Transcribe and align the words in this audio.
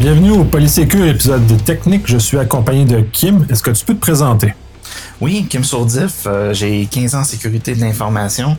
Bienvenue 0.00 0.30
au 0.30 0.44
Polysécure 0.44 1.04
épisode 1.04 1.46
de 1.46 1.56
technique. 1.56 2.04
Je 2.06 2.16
suis 2.16 2.38
accompagné 2.38 2.86
de 2.86 3.02
Kim. 3.02 3.46
Est-ce 3.50 3.62
que 3.62 3.70
tu 3.70 3.84
peux 3.84 3.92
te 3.92 4.00
présenter? 4.00 4.54
Oui, 5.20 5.44
Kim 5.46 5.62
Sourdif. 5.62 6.22
Euh, 6.26 6.54
j'ai 6.54 6.86
15 6.86 7.16
ans 7.16 7.18
en 7.18 7.24
sécurité 7.24 7.74
de 7.74 7.82
l'information. 7.82 8.56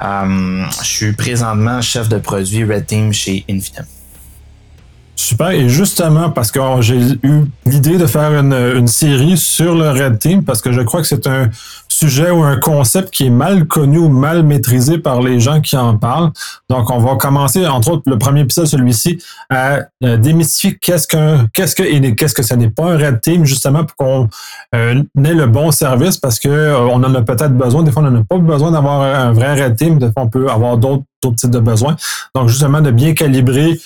Euh, 0.00 0.64
je 0.80 0.86
suis 0.86 1.12
présentement 1.12 1.82
chef 1.82 2.08
de 2.08 2.18
produit 2.18 2.62
Red 2.62 2.86
Team 2.86 3.12
chez 3.12 3.44
Infidem. 3.50 3.84
Super. 5.16 5.50
Et 5.50 5.68
justement, 5.68 6.30
parce 6.30 6.52
que 6.52 6.60
j'ai 6.82 7.00
eu 7.24 7.46
l'idée 7.64 7.98
de 7.98 8.06
faire 8.06 8.32
une, 8.38 8.52
une, 8.52 8.86
série 8.86 9.36
sur 9.36 9.74
le 9.74 9.90
Red 9.90 10.20
Team, 10.20 10.44
parce 10.44 10.62
que 10.62 10.70
je 10.70 10.82
crois 10.82 11.00
que 11.00 11.08
c'est 11.08 11.26
un 11.26 11.50
sujet 11.96 12.30
ou 12.30 12.42
un 12.42 12.58
concept 12.58 13.10
qui 13.10 13.26
est 13.26 13.30
mal 13.30 13.66
connu 13.66 13.98
ou 13.98 14.08
mal 14.08 14.42
maîtrisé 14.42 14.98
par 14.98 15.22
les 15.22 15.40
gens 15.40 15.60
qui 15.60 15.76
en 15.76 15.96
parlent. 15.96 16.30
Donc, 16.68 16.90
on 16.90 16.98
va 16.98 17.16
commencer, 17.16 17.66
entre 17.66 17.92
autres, 17.92 18.02
le 18.06 18.18
premier 18.18 18.42
épisode, 18.42 18.66
celui-ci, 18.66 19.18
à 19.48 19.80
euh, 20.04 20.16
démystifier 20.18 20.76
qu'est-ce 20.80 21.06
qu'un, 21.06 21.46
qu'est-ce 21.54 21.74
que 21.74 21.82
qu'est-ce 22.10 22.34
que 22.34 22.54
n'est 22.54 22.70
pas 22.70 22.92
un 22.92 22.98
Red 22.98 23.20
Team, 23.22 23.44
justement, 23.44 23.84
pour 23.84 23.96
qu'on 23.96 24.28
euh, 24.74 25.02
ait 25.24 25.34
le 25.34 25.46
bon 25.46 25.70
service, 25.70 26.18
parce 26.18 26.38
que 26.38 26.48
euh, 26.48 26.78
on 26.78 27.02
en 27.02 27.14
a 27.14 27.22
peut-être 27.22 27.56
besoin. 27.56 27.82
Des 27.82 27.90
fois, 27.90 28.02
on 28.02 28.10
n'en 28.10 28.20
a 28.20 28.24
pas 28.24 28.38
besoin 28.38 28.70
d'avoir 28.70 29.02
un 29.02 29.32
vrai 29.32 29.64
Red 29.64 29.76
Team. 29.76 29.98
Des 29.98 30.12
fois, 30.12 30.24
on 30.24 30.28
peut 30.28 30.48
avoir 30.50 30.76
d'autres 30.76 31.04
types 31.36 31.50
de 31.50 31.60
besoins. 31.60 31.96
Donc, 32.34 32.48
justement, 32.48 32.80
de 32.80 32.90
bien 32.90 33.14
calibrer 33.14 33.80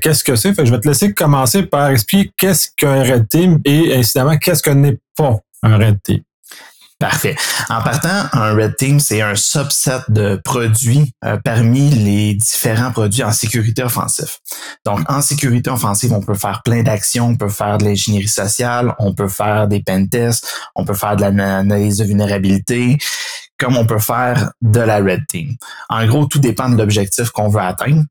qu'est-ce 0.00 0.24
que 0.24 0.34
c'est. 0.34 0.54
Fait 0.54 0.62
que 0.62 0.66
je 0.66 0.72
vais 0.72 0.80
te 0.80 0.88
laisser 0.88 1.12
commencer 1.12 1.62
par 1.62 1.90
expliquer 1.90 2.32
qu'est-ce 2.36 2.70
qu'un 2.76 3.02
Red 3.02 3.28
Team 3.28 3.58
et, 3.64 3.94
incidemment, 3.94 4.36
qu'est-ce 4.38 4.62
que 4.62 4.70
n'est 4.70 4.98
pas 5.16 5.36
un 5.62 5.76
Red 5.76 6.02
Team. 6.02 6.20
Parfait. 7.00 7.34
En 7.70 7.80
partant, 7.80 8.28
un 8.34 8.54
Red 8.54 8.76
Team, 8.76 9.00
c'est 9.00 9.22
un 9.22 9.34
subset 9.34 10.00
de 10.08 10.38
produits 10.44 11.14
euh, 11.24 11.38
parmi 11.42 11.88
les 11.88 12.34
différents 12.34 12.92
produits 12.92 13.24
en 13.24 13.32
sécurité 13.32 13.82
offensive. 13.82 14.28
Donc, 14.84 15.00
en 15.10 15.22
sécurité 15.22 15.70
offensive, 15.70 16.12
on 16.12 16.20
peut 16.20 16.34
faire 16.34 16.60
plein 16.62 16.82
d'actions. 16.82 17.28
On 17.28 17.36
peut 17.36 17.48
faire 17.48 17.78
de 17.78 17.86
l'ingénierie 17.86 18.28
sociale, 18.28 18.94
on 18.98 19.14
peut 19.14 19.28
faire 19.28 19.66
des 19.66 19.82
pentests, 19.82 20.46
on 20.76 20.84
peut 20.84 20.92
faire 20.92 21.16
de 21.16 21.22
l'analyse 21.22 21.96
de 21.96 22.04
vulnérabilité, 22.04 22.98
comme 23.58 23.78
on 23.78 23.86
peut 23.86 23.98
faire 23.98 24.52
de 24.60 24.80
la 24.80 24.98
Red 24.98 25.26
Team. 25.26 25.56
En 25.88 26.04
gros, 26.04 26.26
tout 26.26 26.38
dépend 26.38 26.68
de 26.68 26.76
l'objectif 26.76 27.30
qu'on 27.30 27.48
veut 27.48 27.62
atteindre. 27.62 28.04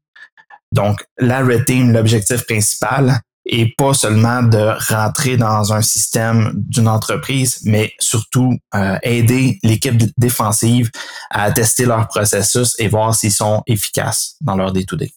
Donc, 0.71 1.05
la 1.19 1.41
Red 1.41 1.65
Team, 1.65 1.93
l'objectif 1.93 2.43
principal, 2.47 3.21
et 3.45 3.73
pas 3.77 3.93
seulement 3.93 4.43
de 4.43 4.73
rentrer 4.93 5.37
dans 5.37 5.73
un 5.73 5.81
système 5.81 6.51
d'une 6.55 6.87
entreprise, 6.87 7.61
mais 7.63 7.93
surtout 7.99 8.57
euh, 8.75 8.97
aider 9.01 9.59
l'équipe 9.63 9.95
défensive 10.17 10.91
à 11.31 11.51
tester 11.51 11.85
leur 11.85 12.07
processus 12.07 12.75
et 12.79 12.87
voir 12.87 13.15
s'ils 13.15 13.31
sont 13.31 13.63
efficaces 13.65 14.35
dans 14.41 14.55
leur 14.55 14.71
day-to-day. 14.71 15.11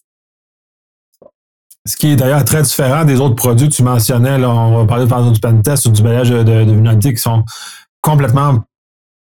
Ce 1.85 1.97
qui 1.97 2.11
est 2.11 2.15
d'ailleurs 2.15 2.45
très 2.45 2.61
différent 2.61 3.03
des 3.03 3.19
autres 3.19 3.35
produits 3.35 3.67
que 3.67 3.75
tu 3.75 3.83
mentionnais, 3.83 4.37
là, 4.37 4.49
on 4.49 4.77
va 4.77 4.85
parler 4.87 5.05
par 5.05 5.19
exemple 5.19 5.35
du 5.35 5.41
pentest 5.41 5.85
ou 5.85 5.91
du 5.91 6.01
balayage 6.01 6.29
de, 6.29 6.43
de, 6.43 6.63
de 6.63 7.09
qui 7.09 7.17
sont 7.17 7.43
complètement 8.01 8.63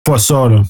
pas 0.03 0.17
ça. 0.17 0.49
Là. 0.49 0.63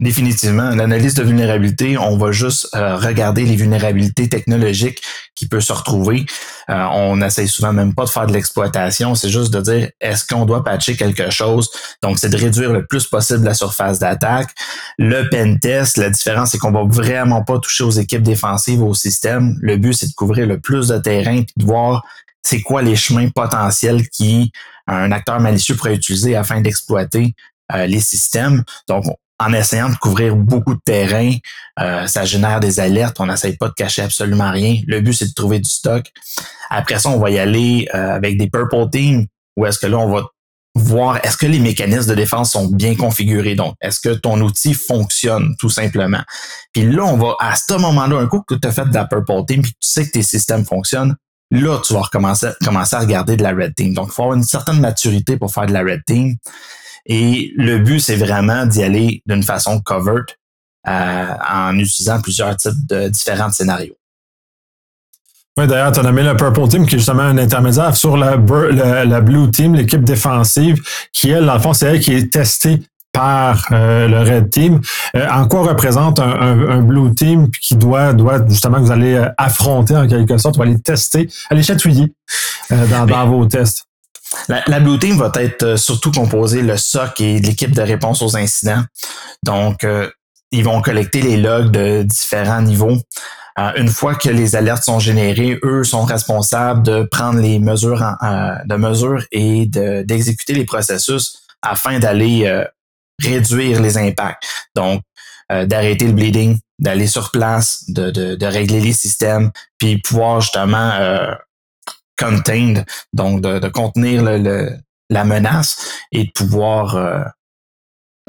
Définitivement. 0.00 0.70
L'analyse 0.70 1.14
de 1.14 1.22
vulnérabilité, 1.22 1.98
on 1.98 2.16
va 2.16 2.32
juste 2.32 2.68
euh, 2.74 2.96
regarder 2.96 3.44
les 3.44 3.56
vulnérabilités 3.56 4.28
technologiques 4.28 5.02
qui 5.34 5.46
peuvent 5.46 5.60
se 5.60 5.72
retrouver. 5.72 6.24
Euh, 6.70 6.84
on 6.92 7.16
n'essaye 7.16 7.48
souvent 7.48 7.72
même 7.72 7.94
pas 7.94 8.04
de 8.04 8.10
faire 8.10 8.26
de 8.26 8.32
l'exploitation, 8.32 9.14
c'est 9.14 9.28
juste 9.28 9.52
de 9.52 9.60
dire 9.60 9.90
est-ce 10.00 10.24
qu'on 10.26 10.46
doit 10.46 10.64
patcher 10.64 10.96
quelque 10.96 11.30
chose? 11.30 11.70
Donc, 12.02 12.18
c'est 12.18 12.28
de 12.28 12.36
réduire 12.36 12.72
le 12.72 12.86
plus 12.86 13.06
possible 13.06 13.44
la 13.44 13.54
surface 13.54 13.98
d'attaque. 13.98 14.50
Le 14.98 15.28
pen 15.28 15.58
test, 15.58 15.96
la 15.96 16.10
différence, 16.10 16.52
c'est 16.52 16.58
qu'on 16.58 16.72
va 16.72 16.84
vraiment 16.84 17.42
pas 17.42 17.58
toucher 17.58 17.84
aux 17.84 17.90
équipes 17.90 18.22
défensives, 18.22 18.82
au 18.82 18.94
système. 18.94 19.56
Le 19.60 19.76
but, 19.76 19.94
c'est 19.94 20.08
de 20.08 20.14
couvrir 20.14 20.46
le 20.46 20.60
plus 20.60 20.88
de 20.88 20.98
terrain 20.98 21.42
puis 21.42 21.54
de 21.56 21.64
voir 21.64 22.04
c'est 22.42 22.62
quoi 22.62 22.82
les 22.82 22.96
chemins 22.96 23.28
potentiels 23.28 24.08
qui 24.08 24.52
un 24.86 25.12
acteur 25.12 25.38
malicieux 25.38 25.76
pourrait 25.76 25.94
utiliser 25.94 26.34
afin 26.34 26.60
d'exploiter 26.60 27.34
euh, 27.74 27.86
les 27.86 28.00
systèmes. 28.00 28.64
Donc, 28.88 29.04
en 29.40 29.52
essayant 29.52 29.88
de 29.88 29.96
couvrir 29.96 30.34
beaucoup 30.34 30.74
de 30.74 30.80
terrain, 30.84 31.32
euh, 31.80 32.06
ça 32.06 32.24
génère 32.24 32.60
des 32.60 32.80
alertes. 32.80 33.18
On 33.20 33.26
n'essaye 33.26 33.56
pas 33.56 33.68
de 33.68 33.74
cacher 33.74 34.02
absolument 34.02 34.50
rien. 34.50 34.80
Le 34.86 35.00
but, 35.00 35.12
c'est 35.12 35.28
de 35.28 35.34
trouver 35.34 35.60
du 35.60 35.70
stock. 35.70 36.06
Après 36.70 36.98
ça, 36.98 37.10
on 37.10 37.18
va 37.18 37.30
y 37.30 37.38
aller 37.38 37.88
euh, 37.94 38.14
avec 38.14 38.36
des 38.36 38.48
purple 38.48 38.90
teams, 38.90 39.26
où 39.56 39.66
est-ce 39.66 39.78
que 39.78 39.86
là, 39.86 39.98
on 39.98 40.10
va 40.10 40.24
voir 40.74 41.18
est-ce 41.24 41.36
que 41.36 41.46
les 41.46 41.58
mécanismes 41.58 42.10
de 42.10 42.14
défense 42.14 42.52
sont 42.52 42.66
bien 42.66 42.94
configurés? 42.94 43.54
Donc, 43.54 43.74
est-ce 43.80 44.00
que 44.00 44.14
ton 44.14 44.40
outil 44.40 44.74
fonctionne 44.74 45.54
tout 45.58 45.70
simplement? 45.70 46.22
Puis 46.72 46.90
là, 46.90 47.04
on 47.04 47.16
va, 47.16 47.34
à 47.40 47.54
ce 47.56 47.74
moment-là, 47.74 48.18
un 48.18 48.26
coup 48.26 48.42
que 48.42 48.54
tu 48.54 48.66
as 48.66 48.72
fait 48.72 48.86
de 48.86 48.94
la 48.94 49.04
purple 49.04 49.44
team, 49.46 49.62
puis 49.62 49.72
tu 49.72 49.88
sais 49.88 50.06
que 50.06 50.10
tes 50.10 50.22
systèmes 50.22 50.64
fonctionnent, 50.64 51.16
là, 51.50 51.80
tu 51.84 51.94
vas 51.94 52.02
recommencer 52.02 52.48
commencer 52.64 52.96
à 52.96 53.00
regarder 53.00 53.36
de 53.36 53.42
la 53.42 53.52
red 53.52 53.74
team. 53.74 53.94
Donc, 53.94 54.08
il 54.10 54.12
faut 54.12 54.22
avoir 54.22 54.36
une 54.36 54.44
certaine 54.44 54.80
maturité 54.80 55.36
pour 55.36 55.52
faire 55.52 55.66
de 55.66 55.72
la 55.72 55.80
red 55.80 56.02
team. 56.06 56.36
Et 57.06 57.52
le 57.56 57.78
but, 57.78 58.00
c'est 58.00 58.16
vraiment 58.16 58.66
d'y 58.66 58.82
aller 58.82 59.22
d'une 59.26 59.42
façon 59.42 59.80
covert 59.80 60.24
euh, 60.86 61.26
en 61.50 61.76
utilisant 61.78 62.20
plusieurs 62.20 62.56
types 62.56 62.86
de 62.88 63.08
différents 63.08 63.50
scénarios. 63.50 63.96
Oui, 65.58 65.66
d'ailleurs, 65.66 65.90
tu 65.90 66.00
as 66.00 66.02
nommé 66.04 66.22
le 66.22 66.36
Purple 66.36 66.68
Team, 66.68 66.86
qui 66.86 66.94
est 66.94 66.98
justement 66.98 67.22
un 67.22 67.36
intermédiaire 67.36 67.96
sur 67.96 68.16
la, 68.16 68.36
la, 68.36 69.20
Blue 69.20 69.50
Team, 69.50 69.74
l'équipe 69.74 70.04
défensive, 70.04 70.80
qui, 71.12 71.30
elle, 71.30 71.46
dans 71.46 71.54
le 71.54 71.60
fond, 71.60 71.72
c'est 71.72 71.86
elle 71.86 72.00
qui 72.00 72.14
est 72.14 72.32
testée 72.32 72.80
par 73.12 73.66
euh, 73.72 74.06
le 74.06 74.20
Red 74.20 74.50
Team. 74.50 74.80
Euh, 75.16 75.26
en 75.28 75.48
quoi 75.48 75.62
représente 75.62 76.20
un, 76.20 76.80
Blue 76.80 77.12
Team 77.12 77.50
qui 77.50 77.74
doit, 77.74 78.12
doit 78.12 78.46
justement 78.46 78.76
que 78.76 78.82
vous 78.82 78.92
allez 78.92 79.20
affronter 79.36 79.96
en 79.96 80.06
quelque 80.06 80.38
sorte, 80.38 80.56
vous 80.56 80.62
allez 80.62 80.78
tester, 80.78 81.28
aller 81.50 81.64
chatouiller 81.64 82.14
dans, 82.70 83.06
dans 83.06 83.26
vos 83.26 83.44
tests? 83.46 83.87
La, 84.48 84.80
Blue 84.80 84.98
Team 84.98 85.16
va 85.16 85.30
être 85.36 85.62
euh, 85.62 85.76
surtout 85.76 86.10
composée 86.10 86.62
le 86.62 86.76
SOC 86.76 87.20
et 87.20 87.38
l'équipe 87.38 87.72
de 87.72 87.82
réponse 87.82 88.22
aux 88.22 88.36
incidents. 88.36 88.82
Donc, 89.42 89.84
euh, 89.84 90.10
ils 90.50 90.64
vont 90.64 90.80
collecter 90.80 91.20
les 91.20 91.36
logs 91.36 91.70
de 91.70 92.02
différents 92.02 92.62
niveaux. 92.62 92.96
Euh, 93.58 93.72
une 93.76 93.88
fois 93.88 94.14
que 94.14 94.28
les 94.28 94.56
alertes 94.56 94.84
sont 94.84 94.98
générées, 94.98 95.58
eux 95.62 95.84
sont 95.84 96.04
responsables 96.04 96.82
de 96.82 97.02
prendre 97.10 97.40
les 97.40 97.58
mesures 97.58 98.02
de 98.64 98.76
mesures 98.76 99.22
et 99.32 99.66
d'exécuter 99.66 100.54
les 100.54 100.64
processus 100.64 101.40
afin 101.60 101.98
d'aller 101.98 102.64
réduire 103.20 103.82
les 103.82 103.98
impacts. 103.98 104.44
Donc, 104.76 105.02
d'arrêter 105.50 106.06
le 106.06 106.12
bleeding, 106.12 106.58
d'aller 106.78 107.08
sur 107.08 107.32
place, 107.32 107.84
de, 107.88 108.10
de, 108.10 108.36
de, 108.36 108.46
régler 108.46 108.80
les 108.80 108.92
systèmes, 108.92 109.50
puis 109.78 109.98
pouvoir 109.98 110.40
justement 110.40 110.92
contained, 112.18 112.84
donc 113.12 113.40
de, 113.40 113.68
contenir 113.68 114.22
le, 114.22 114.70
la 115.10 115.24
menace 115.24 116.00
et 116.12 116.24
de 116.24 116.30
pouvoir, 116.32 116.96
euh, 116.96 117.22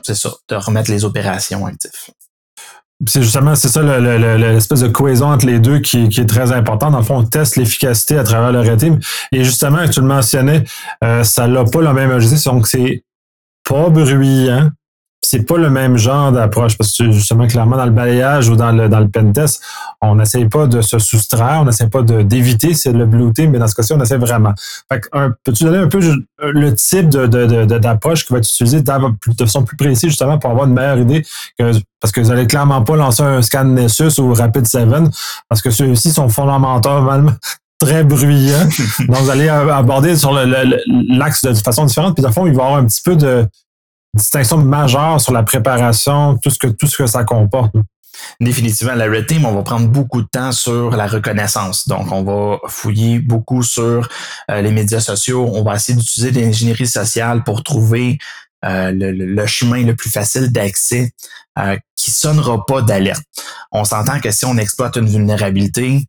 c'est 0.03 0.15
ça, 0.15 0.31
de 0.47 0.55
remettre 0.55 0.91
les 0.91 1.05
opérations 1.05 1.65
actives. 1.65 1.91
C'est 3.07 3.21
justement, 3.21 3.55
c'est 3.55 3.69
ça 3.69 3.81
l'espèce 3.81 4.81
de 4.81 4.89
cohésion 4.89 5.27
entre 5.27 5.45
les 5.45 5.59
deux 5.59 5.79
qui, 5.79 6.03
est 6.03 6.29
très 6.29 6.51
important. 6.51 6.91
Dans 6.91 6.97
le 6.97 7.03
fond, 7.03 7.19
on 7.19 7.23
teste 7.23 7.55
l'efficacité 7.55 8.17
à 8.17 8.23
travers 8.23 8.51
le 8.51 8.59
Red 8.59 8.99
Et 9.31 9.43
justement, 9.45 9.87
tu 9.87 10.01
le 10.01 10.07
mentionnais, 10.07 10.65
euh, 11.05 11.23
ça 11.23 11.47
n'a 11.47 11.63
pas 11.63 11.81
le 11.81 11.93
même 11.93 12.11
objectif, 12.11 12.43
donc 12.43 12.67
c'est 12.67 13.03
pas 13.63 13.89
bruyant, 13.89 14.69
c'est 15.21 15.43
pas 15.43 15.57
le 15.57 15.69
même 15.69 15.97
genre 15.97 16.31
d'approche 16.31 16.77
parce 16.77 16.95
que 16.95 17.11
justement 17.11 17.45
clairement 17.45 17.75
dans 17.75 17.85
le 17.85 17.91
balayage 17.91 18.49
ou 18.49 18.55
dans 18.55 18.71
le 18.71 18.87
dans 18.87 18.99
le 18.99 19.09
pentest, 19.09 19.61
on 20.01 20.15
n'essaie 20.15 20.45
pas 20.45 20.65
de 20.65 20.81
se 20.81 20.97
soustraire, 20.97 21.59
on 21.61 21.65
n'essaie 21.65 21.89
pas 21.89 22.01
d'éviter 22.01 22.73
c'est 22.73 22.93
le 22.93 23.05
blue 23.05 23.31
team, 23.33 23.51
mais 23.51 23.59
dans 23.59 23.67
ce 23.67 23.75
cas-ci 23.75 23.93
on 23.93 24.01
essaie 24.01 24.17
vraiment. 24.17 24.53
Fait 24.91 25.01
peux-tu 25.43 25.65
donner 25.65 25.79
un 25.79 25.87
peu 25.87 25.99
le 26.41 26.73
type 26.73 27.09
de 27.09 27.27
d'approche 27.77 28.25
qui 28.25 28.33
va 28.33 28.39
être 28.39 28.47
utilisée 28.47 28.81
de 28.81 28.85
façon 29.39 29.63
plus 29.63 29.77
précise 29.77 30.09
justement 30.09 30.37
pour 30.39 30.51
avoir 30.51 30.67
une 30.67 30.73
meilleure 30.73 30.99
idée 30.99 31.25
que 31.57 31.73
parce 31.99 32.13
que 32.13 32.21
vous 32.21 32.31
allez 32.31 32.47
clairement 32.47 32.81
pas 32.81 32.95
lancer 32.95 33.23
un 33.23 33.41
scan 33.41 33.65
Nessus 33.65 34.19
ou 34.19 34.33
Rapid 34.33 34.65
7 34.65 34.87
parce 35.49 35.61
que 35.61 35.69
ceux-ci 35.69 36.11
sont 36.11 36.29
fondamentalement 36.29 37.31
très 37.79 38.03
bruyants. 38.03 38.67
Donc 39.07 39.17
vous 39.17 39.29
allez 39.29 39.49
aborder 39.49 40.15
sur 40.15 40.31
l'axe 40.31 41.43
de 41.43 41.53
façon 41.55 41.85
différente 41.85 42.15
puis 42.15 42.21
dans 42.21 42.29
le 42.29 42.33
fond 42.33 42.47
il 42.47 42.53
va 42.53 42.63
y 42.63 42.65
avoir 42.65 42.79
un 42.79 42.85
petit 42.85 43.01
peu 43.01 43.17
de 43.17 43.45
distinction 44.19 44.57
majeure 44.57 45.19
sur 45.19 45.33
la 45.33 45.43
préparation, 45.43 46.37
tout 46.37 46.49
ce 46.49 46.59
que, 46.59 46.67
tout 46.67 46.87
ce 46.87 46.97
que 46.97 47.07
ça 47.07 47.23
comporte. 47.23 47.73
Définitivement, 48.39 48.95
la 48.95 49.05
Red 49.05 49.27
Team, 49.27 49.45
on 49.45 49.53
va 49.53 49.63
prendre 49.63 49.87
beaucoup 49.87 50.21
de 50.21 50.27
temps 50.27 50.51
sur 50.51 50.91
la 50.91 51.07
reconnaissance. 51.07 51.87
Donc, 51.87 52.11
on 52.11 52.23
va 52.23 52.59
fouiller 52.67 53.19
beaucoup 53.19 53.63
sur 53.63 54.07
euh, 54.51 54.61
les 54.61 54.71
médias 54.71 54.99
sociaux. 54.99 55.49
On 55.53 55.63
va 55.63 55.75
essayer 55.75 55.97
d'utiliser 55.97 56.31
l'ingénierie 56.31 56.87
sociale 56.87 57.43
pour 57.43 57.63
trouver 57.63 58.17
euh, 58.65 58.91
le, 58.93 59.45
chemin 59.45 59.83
le 59.83 59.95
plus 59.95 60.09
facile 60.09 60.51
d'accès 60.51 61.11
euh, 61.57 61.77
qui 61.95 62.11
sonnera 62.11 62.65
pas 62.65 62.81
d'alerte. 62.81 63.23
On 63.71 63.83
s'entend 63.83 64.19
que 64.19 64.31
si 64.31 64.45
on 64.45 64.57
exploite 64.57 64.95
une 64.95 65.07
vulnérabilité, 65.07 66.05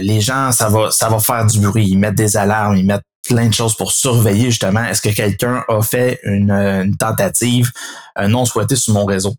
les 0.00 0.20
gens, 0.20 0.50
ça 0.50 0.68
va, 0.68 0.90
ça 0.90 1.08
va 1.08 1.20
faire 1.20 1.46
du 1.46 1.60
bruit. 1.60 1.86
Ils 1.88 1.98
mettent 1.98 2.16
des 2.16 2.36
alarmes, 2.36 2.76
ils 2.76 2.84
mettent 2.84 3.04
plein 3.28 3.46
de 3.46 3.54
choses 3.54 3.76
pour 3.76 3.92
surveiller 3.92 4.46
justement 4.46 4.84
est-ce 4.84 5.02
que 5.02 5.14
quelqu'un 5.14 5.62
a 5.68 5.82
fait 5.82 6.20
une, 6.24 6.50
une 6.50 6.96
tentative 6.96 7.70
euh, 8.18 8.26
non 8.26 8.44
souhaitée 8.44 8.76
sur 8.76 8.94
mon 8.94 9.04
réseau. 9.04 9.34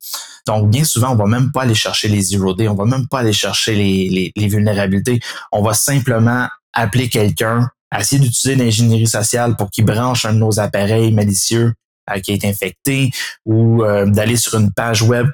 Donc, 0.47 0.69
bien 0.69 0.83
souvent, 0.83 1.11
on 1.11 1.15
va 1.15 1.25
même 1.25 1.51
pas 1.51 1.63
aller 1.63 1.75
chercher 1.75 2.07
les 2.07 2.21
zero 2.21 2.53
day, 2.53 2.67
on 2.67 2.75
va 2.75 2.85
même 2.85 3.07
pas 3.07 3.19
aller 3.19 3.33
chercher 3.33 3.75
les, 3.75 4.47
vulnérabilités. 4.47 5.19
On 5.51 5.61
va 5.61 5.73
simplement 5.73 6.47
appeler 6.73 7.09
quelqu'un 7.09 7.69
essayer 7.97 8.21
d'utiliser 8.21 8.55
l'ingénierie 8.55 9.07
sociale 9.07 9.55
pour 9.55 9.71
qu'il 9.71 9.85
branche 9.85 10.25
un 10.25 10.33
de 10.33 10.37
nos 10.37 10.59
appareils 10.59 11.11
malicieux 11.11 11.73
euh, 12.09 12.19
qui 12.19 12.31
est 12.31 12.45
infecté 12.45 13.11
ou 13.45 13.83
euh, 13.83 14.05
d'aller 14.05 14.37
sur 14.37 14.59
une 14.59 14.71
page 14.71 15.01
web 15.01 15.27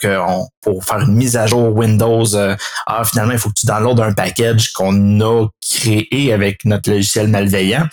pour 0.62 0.84
faire 0.84 1.00
une 1.00 1.16
mise 1.16 1.38
à 1.38 1.48
jour 1.48 1.76
Windows, 1.76 2.36
euh, 2.36 2.56
ah, 2.88 3.04
finalement, 3.06 3.34
il 3.34 3.38
faut 3.38 3.50
que 3.50 3.60
tu 3.60 3.66
downloads 3.66 4.02
un 4.02 4.14
package 4.14 4.74
qu'on 4.74 5.22
a 5.22 5.48
créé 5.62 6.34
avec 6.34 6.66
notre 6.66 6.90
logiciel 6.90 7.28
malveillant. 7.28 7.88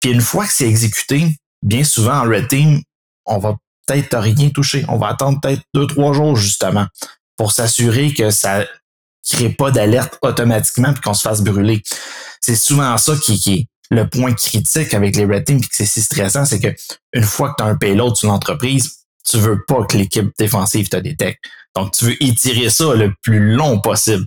Puis 0.00 0.10
une 0.10 0.20
fois 0.20 0.46
que 0.46 0.52
c'est 0.52 0.68
exécuté, 0.68 1.36
bien 1.62 1.84
souvent 1.84 2.18
en 2.18 2.22
Red 2.22 2.48
Team, 2.48 2.82
on 3.26 3.38
va 3.38 3.56
peut-être 3.86 4.18
rien 4.18 4.50
toucher. 4.50 4.84
On 4.88 4.98
va 4.98 5.08
attendre 5.08 5.40
peut-être 5.40 5.62
deux, 5.74 5.86
trois 5.86 6.12
jours 6.12 6.36
justement 6.36 6.86
pour 7.36 7.52
s'assurer 7.52 8.12
que 8.12 8.30
ça 8.30 8.64
crée 9.26 9.50
pas 9.50 9.70
d'alerte 9.70 10.18
automatiquement 10.22 10.92
puis 10.92 11.02
qu'on 11.02 11.14
se 11.14 11.22
fasse 11.22 11.42
brûler. 11.42 11.82
C'est 12.40 12.56
souvent 12.56 12.96
ça 12.98 13.14
qui, 13.16 13.34
est 13.52 13.66
le 13.90 14.08
point 14.08 14.34
critique 14.34 14.92
avec 14.94 15.16
les 15.16 15.24
red 15.24 15.44
teams, 15.44 15.60
puis 15.60 15.68
que 15.68 15.74
c'est 15.74 15.86
si 15.86 16.02
stressant, 16.02 16.44
c'est 16.44 16.60
que 16.60 16.74
une 17.12 17.24
fois 17.24 17.50
que 17.50 17.54
tu 17.58 17.62
as 17.62 17.66
un 17.66 17.76
payload 17.76 18.16
sur 18.16 18.28
l'entreprise, 18.28 18.98
tu 19.24 19.38
veux 19.38 19.62
pas 19.66 19.84
que 19.84 19.96
l'équipe 19.96 20.30
défensive 20.38 20.88
te 20.88 20.96
détecte. 20.96 21.42
Donc, 21.74 21.92
tu 21.92 22.06
veux 22.06 22.22
étirer 22.22 22.70
ça 22.70 22.94
le 22.94 23.14
plus 23.22 23.54
long 23.54 23.80
possible. 23.80 24.24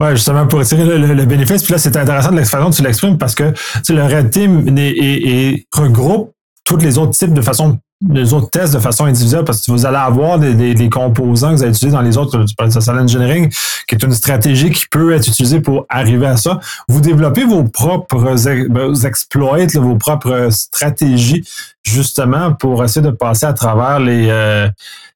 Ouais, 0.00 0.16
justement, 0.16 0.46
pour 0.46 0.60
étirer 0.60 0.84
le, 0.84 1.24
bénéfice. 1.24 1.62
Puis 1.62 1.72
là, 1.72 1.78
c'est 1.78 1.96
intéressant 1.96 2.30
de 2.30 2.36
l'expression 2.36 2.70
que 2.70 2.76
tu 2.76 2.82
l'exprimes 2.82 3.18
parce 3.18 3.34
que 3.34 3.52
le 3.88 4.02
Red 4.02 4.30
Team 4.30 4.76
est, 4.76 5.66
regroupe 5.72 6.32
tous 6.64 6.76
les 6.78 6.98
autres 6.98 7.12
types 7.12 7.34
de 7.34 7.42
façon 7.42 7.78
les 8.10 8.32
autres 8.34 8.50
tests 8.50 8.74
de 8.74 8.78
façon 8.78 9.04
individuelle 9.04 9.44
parce 9.44 9.64
que 9.64 9.70
vous 9.70 9.86
allez 9.86 9.96
avoir 9.96 10.38
des, 10.38 10.74
des, 10.74 10.90
composants 10.90 11.50
que 11.50 11.56
vous 11.56 11.62
allez 11.62 11.72
utiliser 11.72 11.96
dans 11.96 12.02
les 12.02 12.18
autres, 12.18 12.44
tu 12.44 12.54
parles 12.54 12.68
de 12.68 12.74
social 12.74 12.98
engineering, 12.98 13.50
qui 13.88 13.94
est 13.94 14.02
une 14.02 14.12
stratégie 14.12 14.70
qui 14.70 14.86
peut 14.88 15.14
être 15.14 15.26
utilisée 15.26 15.60
pour 15.60 15.86
arriver 15.88 16.26
à 16.26 16.36
ça. 16.36 16.60
Vous 16.88 17.00
développez 17.00 17.44
vos 17.44 17.64
propres 17.64 18.36
ben, 18.68 18.94
exploits, 19.04 19.66
vos 19.74 19.96
propres 19.96 20.48
stratégies, 20.50 21.44
justement, 21.82 22.52
pour 22.52 22.84
essayer 22.84 23.04
de 23.04 23.10
passer 23.10 23.46
à 23.46 23.52
travers 23.52 24.00
les, 24.00 24.28
euh, 24.28 24.68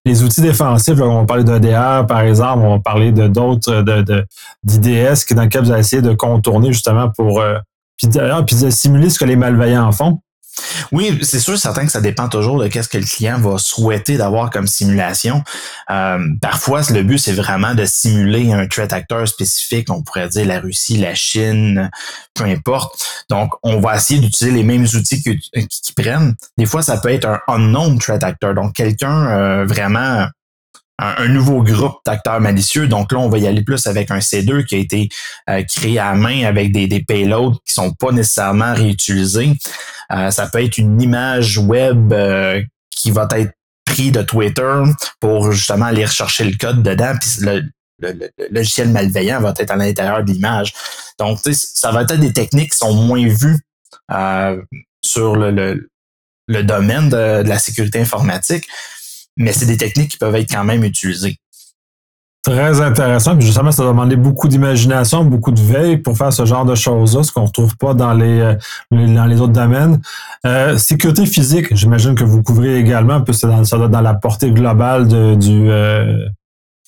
les 0.05 0.23
outils 0.23 0.41
défensifs. 0.41 0.99
on 1.00 1.20
va 1.20 1.26
parler 1.26 1.44
d'EDR, 1.44 2.06
par 2.06 2.20
exemple, 2.20 2.61
on 2.64 2.76
va 2.76 2.81
parler 2.81 3.12
de 3.12 3.29
d'autres 3.29 3.82
de, 3.82 4.26
d'IDS 4.64 5.34
dans 5.34 5.43
lesquels 5.43 5.64
vous 5.64 5.73
allez 5.73 5.81
essayer 5.81 6.02
de 6.02 6.14
contourner 6.14 6.73
justement 6.73 7.11
pour 7.11 7.41
euh, 7.41 7.58
puis, 7.99 8.08
puis 8.46 8.56
de 8.56 8.70
simuler 8.70 9.11
ce 9.11 9.19
que 9.19 9.25
les 9.25 9.37
malveillants 9.37 9.91
font. 9.93 10.20
Oui, 10.93 11.19
c'est 11.22 11.40
sûr, 11.40 11.58
certain 11.58 11.84
que 11.84 11.93
ça 11.93 12.00
dépend 12.00 12.28
toujours 12.28 12.58
de 12.58 12.69
qu'est-ce 12.69 12.88
que 12.88 12.99
le 12.99 13.05
client 13.05 13.38
va 13.40 13.58
souhaiter 13.58 14.16
d'avoir 14.16 14.50
comme 14.50 14.66
simulation. 14.66 15.43
Euh, 15.90 16.19
parfois, 16.40 16.82
le 16.90 17.02
but, 17.02 17.19
c'est 17.19 17.32
vraiment 17.32 17.75
de 17.75 17.84
simuler 17.84 18.52
un 18.52 18.66
threat 18.66 18.93
actor 18.93 19.26
spécifique. 19.26 19.90
On 19.90 20.02
pourrait 20.02 20.28
dire 20.28 20.46
la 20.46 20.60
Russie, 20.60 20.96
la 20.99 21.14
Chine, 21.14 21.90
peu 22.34 22.44
importe. 22.44 23.25
Donc, 23.28 23.52
on 23.62 23.81
va 23.81 23.96
essayer 23.96 24.20
d'utiliser 24.20 24.56
les 24.56 24.64
mêmes 24.64 24.87
outils 24.94 25.22
qu'ils 25.22 25.40
prennent. 25.96 26.34
Des 26.56 26.66
fois, 26.66 26.82
ça 26.82 26.99
peut 26.99 27.10
être 27.10 27.26
un 27.26 27.40
unknown 27.49 27.99
threat 27.99 28.22
actor. 28.22 28.55
Donc, 28.55 28.75
quelqu'un 28.75 29.26
euh, 29.26 29.66
vraiment 29.66 30.26
un, 30.99 31.29
nouveau 31.29 31.62
groupe 31.62 31.99
d'acteurs 32.05 32.41
malicieux. 32.41 32.89
Donc 32.89 33.12
là, 33.12 33.19
on 33.19 33.29
va 33.29 33.39
y 33.39 33.47
aller 33.47 33.62
plus 33.62 33.87
avec 33.87 34.11
un 34.11 34.19
C2 34.19 34.65
qui 34.65 34.75
a 34.75 34.79
été 34.79 35.09
euh, 35.49 35.62
créé 35.62 35.99
à 35.99 36.15
main 36.15 36.45
avec 36.45 36.73
des, 36.73 36.87
des 36.87 37.03
payloads 37.03 37.59
qui 37.65 37.73
sont 37.73 37.93
pas 37.93 38.11
nécessairement 38.11 38.75
réutilisés. 38.75 39.53
Euh, 40.12 40.31
ça 40.31 40.49
peut 40.49 40.62
être 40.62 40.79
une 40.79 41.00
image 41.00 41.59
web 41.59 42.12
euh, 42.12 42.62
qui 42.91 43.11
va 43.11 43.29
être 43.37 43.53
pris 43.85 44.11
de 44.11 44.23
Twitter 44.23 44.83
pour 45.21 45.53
justement 45.53 45.87
aller 45.87 46.05
rechercher 46.05 46.45
le 46.45 46.56
code 46.56 46.83
dedans, 46.83 47.15
puis 47.21 47.44
le, 47.44 47.62
logiciel 48.51 48.91
malveillant 48.91 49.41
va 49.41 49.53
être 49.59 49.73
à 49.73 49.77
l'intérieur 49.77 50.23
de 50.23 50.31
l'image. 50.31 50.73
Donc, 51.19 51.41
ça 51.53 51.91
va 51.91 52.03
être 52.03 52.15
des 52.15 52.33
techniques 52.33 52.71
qui 52.71 52.79
sont 52.79 52.94
moins 52.94 53.27
vues 53.27 53.59
sur 55.03 55.35
le, 55.35 55.89
le, 56.47 56.62
domaine 56.62 57.09
de, 57.09 57.43
de 57.43 57.49
la 57.49 57.59
sécurité 57.59 57.99
informatique, 57.99 58.69
mais 59.38 59.52
c'est 59.52 59.67
des 59.67 59.79
techniques 59.79 60.11
qui 60.11 60.19
peuvent 60.19 60.35
être 60.35 60.52
quand 60.52 60.64
même 60.64 60.85
utilisées. 60.85 61.38
Très 62.43 62.81
intéressant. 62.81 63.37
Puis 63.37 63.46
justement, 63.46 63.73
ça 63.73 63.82
a 63.82 63.87
demandé 63.87 64.17
beaucoup 64.17 64.49
d'imagination, 64.49 65.25
beaucoup 65.25 65.50
de 65.50 65.61
veille 65.61 65.99
pour 65.99 66.17
faire 66.17 66.32
ce 66.32 66.46
genre 66.46 66.64
de 66.64 66.75
choses-là, 66.75 67.23
ce 67.23 67.32
qu'on 67.32 67.43
ne 67.43 67.46
retrouve 67.46 67.76
pas 67.76 67.94
dans 67.94 68.14
les, 68.14 68.40
euh, 68.40 68.55
dans 68.90 69.26
les 69.26 69.40
autres 69.40 69.52
domaines. 69.52 70.00
Euh, 70.46 70.79
sécurité 70.79 71.26
physique, 71.26 71.75
j'imagine 71.75 72.14
que 72.14 72.25
vous 72.25 72.43
couvrez 72.43 72.79
également, 72.79 73.20
puis 73.20 73.35
c'est 73.35 73.49
dans, 73.49 73.64
ça 73.64 73.76
dans 73.76 74.00
la 74.00 74.14
portée 74.14 74.50
globale 74.50 75.08
de, 75.08 75.35
du, 75.35 75.69
euh, 75.70 76.29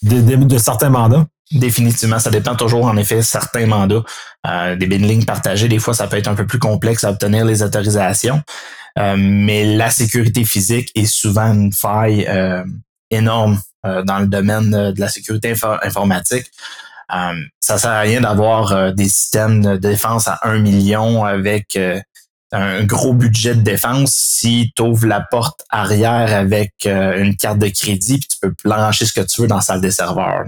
de, 0.03 0.59
certains 0.59 0.91
mandats. 0.91 1.27
Définitivement, 1.53 2.21
ça 2.21 2.31
dépend 2.31 2.55
toujours 2.55 2.87
en 2.87 2.97
effet 2.97 3.23
certains 3.23 3.67
mandats. 3.67 4.05
Euh, 4.47 4.77
des 4.77 4.87
binlings 4.87 5.25
partagés, 5.25 5.69
des 5.69 5.81
fois, 5.81 5.95
ça 5.95 6.07
peut 6.07 6.17
être 6.17 6.29
un 6.29 6.35
peu 6.35 6.47
plus 6.47 6.61
complexe 6.61 7.03
à 7.03 7.11
obtenir 7.11 7.45
les 7.45 7.63
autorisations. 7.63 8.41
Euh, 8.99 9.17
mais 9.19 9.65
la 9.77 9.91
sécurité 9.91 10.45
physique 10.45 10.91
est 10.95 11.07
souvent 11.07 11.53
une 11.53 11.73
faille 11.73 12.27
euh, 12.29 12.65
énorme 13.11 13.61
euh, 13.87 14.03
dans 14.03 14.19
le 14.19 14.27
domaine 14.27 14.71
de 14.71 15.01
la 15.01 15.09
sécurité 15.09 15.55
informatique. 15.83 16.47
ça 17.61 17.79
sert 17.79 17.91
à 17.91 18.01
rien 18.01 18.21
d'avoir 18.21 18.95
des 18.95 19.09
systèmes 19.09 19.63
de 19.63 19.77
défense 19.77 20.29
à 20.29 20.39
un 20.43 20.59
million 20.59 21.25
avec 21.25 21.79
un 22.53 22.85
gros 22.85 23.13
budget 23.13 23.55
de 23.55 23.63
défense 23.63 24.13
si 24.13 24.73
tu 24.77 24.83
ouvres 24.83 25.07
la 25.07 25.21
porte 25.21 25.63
arrière 25.71 26.33
avec 26.33 26.73
une 26.85 27.37
carte 27.37 27.59
de 27.59 27.69
crédit 27.69 28.19
puis 28.19 28.29
tu 28.29 28.37
peux 28.41 28.55
plancher 28.55 29.07
ce 29.07 29.13
que 29.13 29.23
tu 29.23 29.43
veux 29.43 29.49
dans 29.49 29.57
la 29.57 29.61
salle 29.61 29.81
des 29.81 29.91
serveurs. 29.91 30.45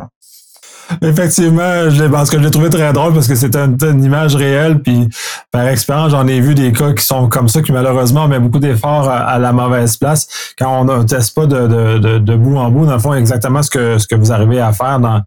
Effectivement, 1.00 1.90
je 1.90 2.04
parce 2.04 2.30
que 2.30 2.38
je 2.38 2.44
l'ai 2.44 2.50
trouvé 2.50 2.68
très 2.68 2.92
drôle 2.92 3.14
parce 3.14 3.26
que 3.26 3.34
c'est 3.34 3.54
une, 3.56 4.04
image 4.04 4.34
réelle. 4.34 4.80
Puis 4.80 5.08
par 5.50 5.66
expérience, 5.66 6.10
j'en 6.10 6.26
ai 6.26 6.40
vu 6.40 6.54
des 6.54 6.72
cas 6.72 6.92
qui 6.92 7.04
sont 7.04 7.28
comme 7.28 7.48
ça, 7.48 7.62
qui 7.62 7.72
malheureusement 7.72 8.28
met 8.28 8.38
beaucoup 8.38 8.58
d'efforts 8.58 9.08
à, 9.08 9.38
la 9.38 9.52
mauvaise 9.52 9.96
place. 9.96 10.54
Quand 10.58 10.80
on 10.80 10.84
ne 10.84 11.02
teste 11.04 11.34
pas 11.34 11.46
de, 11.46 11.66
de, 11.98 12.18
de, 12.18 12.36
bout 12.36 12.56
en 12.56 12.70
bout, 12.70 12.86
dans 12.86 12.94
le 12.94 12.98
fond, 12.98 13.14
exactement 13.14 13.62
ce 13.62 13.70
que, 13.70 13.98
ce 13.98 14.06
que 14.06 14.14
vous 14.14 14.32
arrivez 14.32 14.60
à 14.60 14.72
faire 14.72 15.00
dans, 15.00 15.22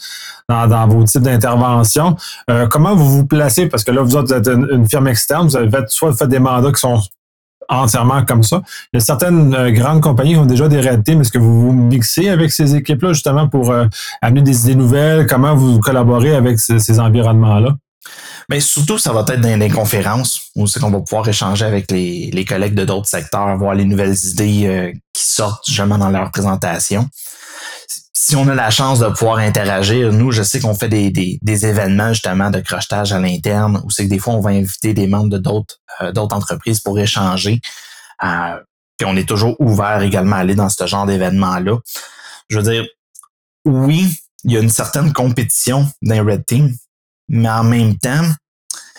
dans, 0.49 0.67
dans 0.67 0.87
vos 0.87 1.03
types 1.03 1.21
d'intervention. 1.21 2.15
Euh, 2.49 2.67
comment 2.67 2.95
vous 2.95 3.09
vous 3.09 3.25
placez? 3.25 3.67
Parce 3.67 3.83
que 3.83 3.91
là, 3.91 4.01
vous 4.01 4.17
êtes 4.17 4.47
une, 4.47 4.87
firme 4.87 5.07
externe, 5.07 5.47
vous 5.47 5.57
avez 5.57 5.69
fait, 5.69 5.89
soit 5.89 6.13
fait 6.13 6.27
des 6.27 6.39
mandats 6.39 6.71
qui 6.71 6.79
sont 6.79 7.01
entièrement 7.69 8.23
comme 8.25 8.43
ça. 8.43 8.61
Il 8.93 8.97
y 8.97 9.01
a 9.01 9.05
certaines 9.05 9.53
euh, 9.53 9.71
grandes 9.71 10.01
compagnies 10.01 10.33
qui 10.33 10.39
ont 10.39 10.45
déjà 10.45 10.67
des 10.67 10.81
red 10.81 11.03
teams. 11.03 11.21
Est-ce 11.21 11.31
que 11.31 11.37
vous 11.37 11.61
vous 11.61 11.71
mixez 11.71 12.29
avec 12.29 12.51
ces 12.51 12.75
équipes-là 12.75 13.13
justement 13.13 13.47
pour 13.47 13.71
euh, 13.71 13.85
amener 14.21 14.41
des 14.41 14.63
idées 14.63 14.75
nouvelles? 14.75 15.27
Comment 15.27 15.55
vous 15.55 15.79
collaborez 15.79 16.35
avec 16.35 16.59
ces, 16.59 16.99
environnements-là? 16.99 17.75
Mais 18.49 18.59
surtout, 18.59 18.99
ça 18.99 19.11
va 19.11 19.25
être 19.27 19.41
dans 19.41 19.57
des 19.57 19.69
conférences 19.69 20.51
où 20.55 20.67
c'est 20.67 20.79
qu'on 20.79 20.91
va 20.91 20.99
pouvoir 20.99 21.27
échanger 21.27 21.65
avec 21.65 21.89
les, 21.91 22.29
les 22.31 22.45
collègues 22.45 22.75
de 22.75 22.85
d'autres 22.85 23.07
secteurs, 23.07 23.57
voir 23.57 23.73
les 23.73 23.85
nouvelles 23.85 24.15
idées 24.25 24.67
euh, 24.67 24.91
qui 25.13 25.23
sortent 25.23 25.65
justement 25.67 25.97
dans 25.97 26.09
leur 26.09 26.31
présentation 26.31 27.09
si 28.17 28.37
on 28.37 28.47
a 28.47 28.55
la 28.55 28.69
chance 28.69 28.99
de 28.99 29.07
pouvoir 29.07 29.39
interagir, 29.39 30.13
nous, 30.13 30.31
je 30.31 30.41
sais 30.41 30.61
qu'on 30.61 30.73
fait 30.73 30.87
des, 30.87 31.11
des, 31.11 31.37
des, 31.41 31.65
événements 31.65 32.13
justement 32.13 32.49
de 32.49 32.61
crochetage 32.61 33.11
à 33.11 33.19
l'interne, 33.19 33.81
ou 33.83 33.91
c'est 33.91 34.05
que 34.05 34.09
des 34.09 34.19
fois, 34.19 34.35
on 34.35 34.39
va 34.39 34.51
inviter 34.51 34.93
des 34.93 35.05
membres 35.05 35.29
de 35.29 35.37
d'autres 35.37 35.81
euh, 36.01 36.13
d'autres 36.13 36.33
entreprises 36.33 36.79
pour 36.79 36.97
échanger. 36.97 37.59
Euh, 38.23 38.57
puis 38.97 39.05
on 39.05 39.17
est 39.17 39.27
toujours 39.27 39.59
ouvert 39.59 40.01
également 40.01 40.37
à 40.37 40.39
aller 40.39 40.55
dans 40.55 40.69
ce 40.69 40.87
genre 40.87 41.05
d'événements-là. 41.05 41.77
Je 42.49 42.57
veux 42.57 42.63
dire, 42.63 42.85
oui, 43.65 44.17
il 44.45 44.53
y 44.53 44.57
a 44.57 44.61
une 44.61 44.69
certaine 44.69 45.11
compétition 45.11 45.85
dans 46.01 46.25
Red 46.25 46.45
Team, 46.45 46.73
mais 47.27 47.49
en 47.49 47.65
même 47.65 47.97
temps, 47.97 48.29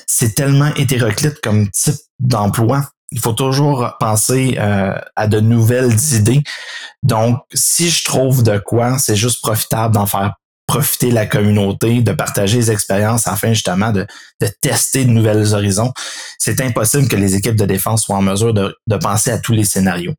c'est 0.06 0.34
tellement 0.34 0.74
hétéroclite 0.74 1.40
comme 1.40 1.70
type 1.70 1.96
d'emploi 2.18 2.90
il 3.12 3.20
faut 3.20 3.32
toujours 3.32 3.96
penser 4.00 4.56
euh, 4.58 4.98
à 5.14 5.26
de 5.28 5.40
nouvelles 5.40 5.94
idées. 6.14 6.42
Donc, 7.02 7.38
si 7.54 7.90
je 7.90 8.04
trouve 8.04 8.42
de 8.42 8.58
quoi, 8.58 8.98
c'est 8.98 9.16
juste 9.16 9.42
profitable 9.42 9.94
d'en 9.94 10.06
faire 10.06 10.34
profiter 10.66 11.12
la 11.12 11.26
communauté, 11.26 12.02
de 12.02 12.12
partager 12.12 12.58
les 12.58 12.70
expériences 12.72 13.28
afin 13.28 13.52
justement 13.52 13.92
de, 13.92 14.04
de 14.40 14.48
tester 14.60 15.04
de 15.04 15.10
nouvelles 15.10 15.54
horizons. 15.54 15.92
C'est 16.38 16.60
impossible 16.60 17.06
que 17.06 17.16
les 17.16 17.36
équipes 17.36 17.54
de 17.54 17.66
défense 17.66 18.02
soient 18.02 18.16
en 18.16 18.22
mesure 18.22 18.52
de, 18.52 18.74
de 18.86 18.96
penser 18.96 19.30
à 19.30 19.38
tous 19.38 19.52
les 19.52 19.64
scénarios. 19.64 20.14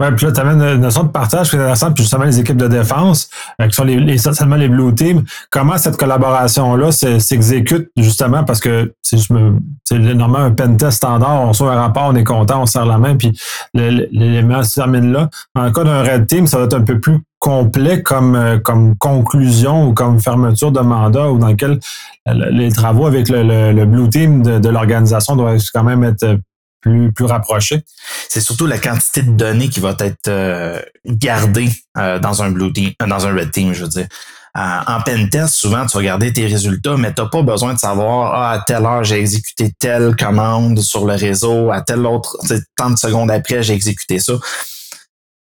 Ouais, 0.00 0.10
puis 0.12 0.26
là, 0.26 0.32
tu 0.32 0.40
amènes 0.40 0.60
une 0.60 0.80
notion 0.80 1.04
de 1.04 1.08
partage 1.08 1.50
qui 1.50 1.56
est 1.56 1.58
intéressante, 1.58 1.94
puis 1.94 2.02
justement 2.02 2.24
les 2.24 2.40
équipes 2.40 2.56
de 2.56 2.68
défense, 2.68 3.28
euh, 3.60 3.68
qui 3.68 3.74
sont 3.74 3.84
les, 3.84 3.96
les, 3.96 4.16
les 4.16 4.68
Blue 4.68 4.94
Teams. 4.94 5.22
Comment 5.50 5.78
cette 5.78 5.96
collaboration-là 5.96 6.90
s'exécute 6.92 7.90
justement? 7.96 8.44
Parce 8.44 8.60
que 8.60 8.92
c'est 9.02 9.98
normalement 9.98 10.46
un 10.46 10.50
pen 10.50 10.76
test 10.76 10.96
standard, 10.96 11.42
on 11.42 11.52
soit 11.52 11.72
un 11.72 11.80
rapport, 11.80 12.06
on 12.08 12.16
est 12.16 12.24
content, 12.24 12.62
on 12.62 12.66
serre 12.66 12.86
la 12.86 12.98
main, 12.98 13.16
puis 13.16 13.38
l'élément 13.74 14.62
se 14.62 14.74
termine 14.74 15.12
là. 15.12 15.28
Dans 15.54 15.64
le 15.64 15.70
cas 15.70 15.84
d'un 15.84 16.02
Red 16.02 16.26
Team, 16.26 16.46
ça 16.46 16.58
va 16.58 16.64
être 16.64 16.74
un 16.74 16.82
peu 16.82 16.98
plus 16.98 17.20
complet 17.38 18.02
comme, 18.02 18.36
euh, 18.36 18.58
comme 18.58 18.96
conclusion 18.96 19.88
ou 19.88 19.92
comme 19.92 20.18
fermeture 20.18 20.72
de 20.72 20.80
mandat 20.80 21.30
ou 21.30 21.38
dans 21.38 21.48
lequel 21.48 21.78
les 22.26 22.72
travaux 22.72 23.06
avec 23.06 23.28
le, 23.28 23.84
Blue 23.84 24.08
Team 24.08 24.42
de, 24.42 24.58
de 24.58 24.68
l'organisation 24.70 25.36
doivent 25.36 25.60
quand 25.74 25.84
même 25.84 26.04
être 26.04 26.38
plus, 26.84 27.12
plus 27.12 27.24
rapproché. 27.24 27.82
C'est 28.28 28.40
surtout 28.40 28.66
la 28.66 28.78
quantité 28.78 29.22
de 29.22 29.32
données 29.32 29.68
qui 29.68 29.80
va 29.80 29.96
être 29.98 30.28
euh, 30.28 30.80
gardée 31.06 31.70
euh, 31.96 32.18
dans 32.18 32.42
un 32.42 32.50
blue 32.50 32.72
team, 32.72 32.92
euh, 33.02 33.06
dans 33.06 33.26
un 33.26 33.34
red 33.34 33.50
team, 33.50 33.72
je 33.72 33.84
veux 33.84 33.88
dire. 33.88 34.06
en 34.54 35.00
pen 35.00 35.28
test, 35.30 35.54
souvent, 35.54 35.86
tu 35.86 35.96
vas 35.96 36.02
garder 36.02 36.32
tes 36.32 36.46
résultats, 36.46 36.96
mais 36.96 37.12
tu 37.12 37.22
n'as 37.22 37.28
pas 37.28 37.42
besoin 37.42 37.74
de 37.74 37.78
savoir 37.78 38.34
ah, 38.34 38.50
à 38.52 38.58
telle 38.60 38.84
heure 38.84 39.02
j'ai 39.02 39.18
exécuté 39.18 39.72
telle 39.78 40.14
commande 40.14 40.78
sur 40.80 41.06
le 41.06 41.14
réseau, 41.14 41.72
à 41.72 41.80
telle 41.80 42.06
autre, 42.06 42.36
tant 42.76 42.90
de 42.90 42.98
secondes 42.98 43.30
après, 43.30 43.62
j'ai 43.62 43.74
exécuté 43.74 44.18
ça. 44.18 44.34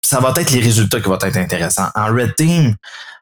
Ça 0.03 0.19
va 0.19 0.33
être 0.35 0.51
les 0.51 0.59
résultats 0.59 0.99
qui 0.99 1.07
vont 1.07 1.17
être 1.19 1.37
intéressants. 1.37 1.89
En 1.95 2.07
Red 2.07 2.35
Team, 2.35 2.75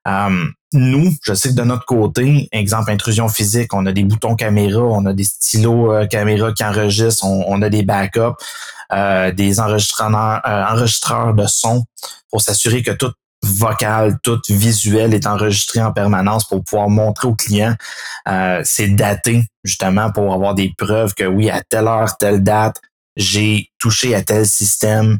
euh, 0.07 0.45
nous, 0.73 1.11
je 1.23 1.33
sais 1.33 1.49
que 1.49 1.55
de 1.55 1.63
notre 1.63 1.85
côté, 1.85 2.47
exemple 2.51 2.91
intrusion 2.91 3.27
physique, 3.27 3.73
on 3.73 3.85
a 3.85 3.91
des 3.91 4.03
boutons 4.03 4.35
caméra, 4.35 4.81
on 4.81 5.05
a 5.05 5.13
des 5.13 5.23
stylos 5.23 5.91
euh, 5.91 6.05
caméra 6.05 6.53
qui 6.53 6.63
enregistrent, 6.63 7.25
on, 7.25 7.61
a 7.61 7.69
des 7.69 7.83
backups, 7.83 8.35
euh, 8.93 9.31
des 9.31 9.59
enregistreurs, 9.59 10.41
enregistreurs 10.45 11.33
de 11.33 11.45
son 11.47 11.85
pour 12.29 12.41
s'assurer 12.41 12.83
que 12.83 12.91
tout 12.91 13.11
vocal, 13.41 14.19
tout 14.21 14.39
visuel 14.49 15.13
est 15.13 15.25
enregistré 15.25 15.81
en 15.81 15.91
permanence 15.91 16.47
pour 16.47 16.63
pouvoir 16.63 16.89
montrer 16.89 17.27
au 17.27 17.35
client. 17.35 17.73
c'est 18.63 18.89
daté 18.89 19.45
justement 19.63 20.11
pour 20.11 20.33
avoir 20.33 20.55
des 20.55 20.73
preuves 20.77 21.13
que 21.13 21.23
oui, 21.23 21.49
à 21.49 21.61
telle 21.61 21.87
heure, 21.87 22.17
telle 22.17 22.43
date, 22.43 22.81
j'ai 23.15 23.71
touché 23.79 24.13
à 24.13 24.23
tel 24.23 24.45
système. 24.45 25.19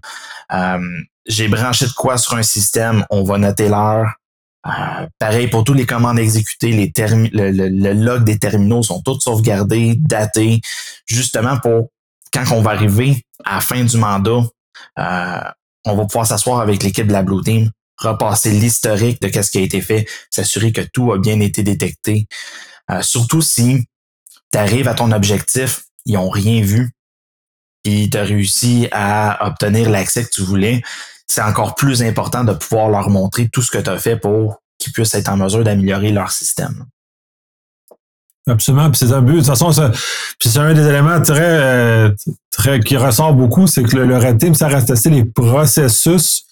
j'ai 1.25 1.47
branché 1.47 1.85
de 1.85 1.93
quoi 1.93 2.17
sur 2.17 2.35
un 2.35 2.43
système, 2.43 3.05
on 3.09 3.23
va 3.23 3.37
noter 3.37 3.69
l'heure. 3.69 4.18
Euh, 4.67 5.07
pareil 5.17 5.47
pour 5.47 5.63
tous 5.63 5.73
les 5.73 5.85
commandes 5.85 6.19
exécutées, 6.19 6.71
les 6.71 6.91
le, 7.31 7.93
log 7.93 8.25
des 8.25 8.37
terminaux 8.37 8.83
sont 8.83 9.01
tous 9.01 9.19
sauvegardés, 9.21 9.95
datés, 9.95 10.59
justement 11.05 11.57
pour 11.59 11.89
quand 12.33 12.43
on 12.51 12.61
va 12.61 12.71
arriver 12.71 13.25
à 13.45 13.55
la 13.55 13.61
fin 13.61 13.83
du 13.83 13.97
mandat, 13.97 14.43
euh, 14.99 15.41
on 15.85 15.95
va 15.95 16.05
pouvoir 16.05 16.27
s'asseoir 16.27 16.59
avec 16.59 16.83
l'équipe 16.83 17.07
de 17.07 17.13
la 17.13 17.23
Blue 17.23 17.41
Team, 17.41 17.71
repasser 17.97 18.51
l'historique 18.51 19.21
de 19.21 19.41
ce 19.41 19.49
qui 19.49 19.59
a 19.59 19.61
été 19.61 19.81
fait, 19.81 20.07
s'assurer 20.29 20.71
que 20.71 20.81
tout 20.81 21.11
a 21.13 21.17
bien 21.17 21.39
été 21.39 21.63
détecté. 21.63 22.27
Euh, 22.91 23.01
surtout 23.01 23.41
si 23.41 23.85
tu 24.51 24.59
arrives 24.59 24.87
à 24.87 24.93
ton 24.93 25.11
objectif, 25.11 25.83
ils 26.05 26.17
ont 26.17 26.29
rien 26.29 26.61
vu, 26.61 26.91
et 27.85 28.09
tu 28.09 28.17
réussi 28.17 28.87
à 28.91 29.47
obtenir 29.47 29.89
l'accès 29.89 30.25
que 30.25 30.29
tu 30.29 30.41
voulais, 30.41 30.81
c'est 31.29 31.43
encore 31.43 31.75
plus 31.75 32.01
important 32.01 32.43
de 32.43 32.53
pouvoir 32.53 32.89
leur 32.89 33.09
montrer 33.09 33.49
tout 33.49 33.61
ce 33.61 33.69
que 33.69 33.77
tu 33.77 33.89
as 33.89 33.99
fait 33.99 34.17
pour 34.17 34.61
qu'ils 34.79 34.91
puissent 34.91 35.13
être 35.13 35.29
en 35.29 35.37
mesure 35.37 35.63
d'améliorer 35.63 36.11
leur 36.11 36.31
système. 36.31 36.85
Absolument. 38.47 38.89
Puis 38.89 38.97
c'est 38.99 39.13
un 39.13 39.21
but. 39.21 39.33
De 39.33 39.37
toute 39.37 39.47
façon, 39.47 39.71
c'est 39.71 40.57
un 40.57 40.73
des 40.73 40.87
éléments 40.87 41.21
très, 41.21 41.39
euh, 41.39 42.09
très 42.49 42.79
qui 42.79 42.97
ressort 42.97 43.35
beaucoup, 43.35 43.67
c'est 43.67 43.83
que 43.83 43.95
le, 43.95 44.05
le 44.07 44.17
Red 44.17 44.55
ça 44.55 44.67
reste 44.67 44.89
assez 44.89 45.11
les 45.11 45.23
processus 45.23 46.45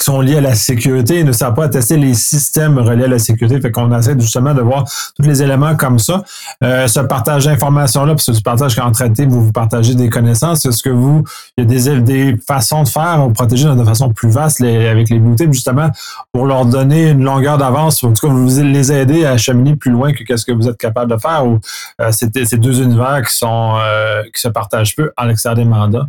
qui 0.00 0.04
sont 0.04 0.20
liés 0.20 0.38
à 0.38 0.40
la 0.40 0.54
sécurité 0.54 1.22
ne 1.24 1.32
savent 1.32 1.54
pas 1.54 1.68
tester 1.68 1.98
les 1.98 2.14
systèmes 2.14 2.78
reliés 2.78 3.04
à 3.04 3.08
la 3.08 3.18
sécurité. 3.18 3.60
Fait 3.60 3.70
qu'on 3.70 3.96
essaie 3.96 4.18
justement 4.18 4.54
de 4.54 4.62
voir 4.62 4.84
tous 5.14 5.22
les 5.22 5.42
éléments 5.42 5.76
comme 5.76 5.98
ça. 5.98 6.22
Euh, 6.64 6.88
ce 6.88 7.00
partage 7.00 7.44
d'informations-là, 7.44 8.14
parce 8.14 8.26
que 8.26 8.32
ce 8.32 8.40
partage 8.40 8.74
qu'en 8.76 8.90
traité, 8.92 9.26
vous 9.26 9.44
vous 9.44 9.52
partagez 9.52 9.94
des 9.94 10.08
connaissances. 10.08 10.64
Est-ce 10.64 10.82
que 10.82 10.88
vous, 10.88 11.22
il 11.56 11.64
y 11.64 11.66
a 11.66 11.94
des, 11.94 12.00
des 12.00 12.36
façons 12.46 12.82
de 12.82 12.88
faire 12.88 13.16
pour 13.16 13.32
protéger 13.34 13.68
de 13.68 13.84
façon 13.84 14.10
plus 14.10 14.30
vaste 14.30 14.62
avec 14.62 15.10
les 15.10 15.18
Blue 15.18 15.36
justement, 15.52 15.90
pour 16.32 16.46
leur 16.46 16.64
donner 16.64 17.10
une 17.10 17.22
longueur 17.22 17.58
d'avance, 17.58 18.02
en 18.02 18.12
tout 18.12 18.26
cas, 18.26 18.32
vous 18.32 18.62
les 18.62 18.92
aider 18.92 19.26
à 19.26 19.36
cheminer 19.36 19.76
plus 19.76 19.90
loin 19.90 20.12
que 20.12 20.36
ce 20.36 20.44
que 20.44 20.52
vous 20.52 20.68
êtes 20.68 20.78
capable 20.78 21.12
de 21.12 21.18
faire 21.18 21.46
ou 21.46 21.60
euh, 22.00 22.10
c'est 22.10 22.44
ces 22.44 22.56
deux 22.56 22.80
univers 22.80 23.22
qui 23.26 23.34
sont 23.34 23.76
euh, 23.76 24.22
qui 24.34 24.40
se 24.40 24.48
partagent 24.48 24.96
peu 24.96 25.12
à 25.16 25.26
l'extérieur 25.26 25.56
des 25.56 25.64
mandats? 25.64 26.08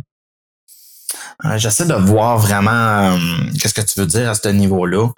Euh, 1.44 1.58
j'essaie 1.58 1.86
de 1.86 1.94
voir 1.94 2.38
vraiment 2.38 2.70
euh, 2.70 3.16
qu'est-ce 3.60 3.74
que 3.74 3.80
tu 3.80 3.98
veux 3.98 4.06
dire 4.06 4.30
à 4.30 4.34
ce 4.34 4.48
niveau-là. 4.48 5.08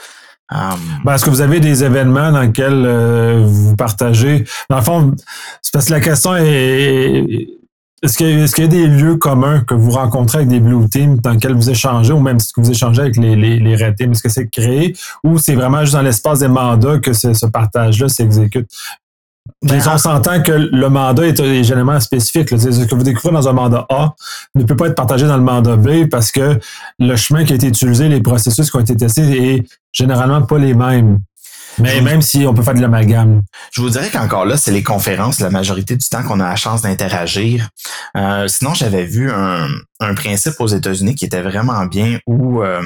Euh, 0.53 0.57
ben, 1.05 1.15
est-ce 1.15 1.25
que 1.25 1.31
vous 1.31 1.41
avez 1.41 1.61
des 1.61 1.85
événements 1.85 2.33
dans 2.33 2.43
lesquels 2.43 3.43
vous 3.45 3.77
partagez? 3.77 4.45
Dans 4.69 4.77
le 4.77 4.83
fond, 4.83 5.15
c'est 5.63 5.73
parce 5.73 5.87
que 5.87 5.93
la 5.93 6.01
question 6.01 6.37
est 6.37 7.49
est-ce 8.05 8.19
qu'il 8.19 8.65
y, 8.65 8.67
a 8.67 8.69
des 8.69 8.87
lieux 8.87 9.17
communs 9.17 9.61
que 9.61 9.73
vous 9.73 9.91
rencontrez 9.91 10.39
avec 10.39 10.49
des 10.49 10.61
Blue 10.61 10.87
Teams 10.91 11.17
dans 11.21 11.31
lesquels 11.31 11.55
vous 11.55 11.71
échangez 11.71 12.13
ou 12.13 12.21
même 12.21 12.39
si 12.39 12.53
vous 12.55 12.71
échangez 12.71 13.01
avec 13.01 13.17
les, 13.17 13.35
les, 13.35 13.59
les 13.59 13.77
Red 13.77 13.97
Teams? 13.97 14.13
Est-ce 14.13 14.23
que 14.23 14.29
c'est 14.29 14.47
créé 14.47 14.95
ou 15.23 15.39
c'est 15.39 15.55
vraiment 15.55 15.81
juste 15.81 15.95
dans 15.95 16.03
l'espace 16.03 16.41
des 16.41 16.49
mandats 16.49 16.99
que 16.99 17.15
ce 17.15 17.47
partage-là 17.47 18.11
s'exécute? 18.11 18.69
Ben, 19.63 19.81
on 19.87 19.99
s'entend 19.99 20.43
que 20.43 20.53
le 20.53 20.89
mandat 20.89 21.27
est, 21.27 21.65
généralement 21.65 21.99
spécifique. 22.01 22.51
Ce 22.51 22.85
que 22.85 22.95
vous 22.95 23.03
découvrez 23.03 23.33
dans 23.33 23.49
un 23.49 23.53
mandat 23.53 23.87
A 23.89 24.15
ne 24.55 24.65
peut 24.65 24.77
pas 24.77 24.89
être 24.89 24.95
partagé 24.95 25.27
dans 25.27 25.37
le 25.37 25.43
mandat 25.43 25.77
B 25.77 26.09
parce 26.11 26.31
que 26.31 26.59
le 26.99 27.17
chemin 27.17 27.45
qui 27.45 27.53
a 27.53 27.57
été 27.57 27.69
utilisé, 27.69 28.09
les 28.09 28.21
processus 28.21 28.71
qui 28.71 28.77
ont 28.77 28.81
été 28.81 28.97
testés 28.97 29.55
est 29.55 29.67
généralement 29.93 30.43
pas 30.43 30.59
les 30.59 30.75
mêmes. 30.75 31.19
Mais 31.79 32.01
même 32.01 32.23
si 32.23 32.47
on 32.47 32.55
peut 32.55 32.63
faire 32.63 32.75
de 32.75 32.81
l'amalgame. 32.81 33.43
Je 33.73 33.81
vous 33.81 33.91
dirais 33.91 34.09
qu'encore 34.11 34.45
là, 34.45 34.57
c'est 34.57 34.71
les 34.71 34.83
conférences 34.83 35.41
la 35.41 35.51
majorité 35.51 35.97
du 35.97 36.09
temps 36.09 36.23
qu'on 36.23 36.41
a 36.41 36.49
la 36.49 36.57
chance 36.57 36.83
d'interagir. 36.83 37.69
Euh, 38.17 38.47
sinon, 38.49 38.75
j'avais 38.75 39.05
vu 39.05 39.31
un, 39.31 39.67
principe 40.15 40.55
aux 40.61 40.67
États-Unis 40.67 41.15
qui 41.15 41.25
était 41.25 41.43
vraiment 41.43 41.87
bien 41.87 42.19
où 42.27 42.63
euh, 42.63 42.83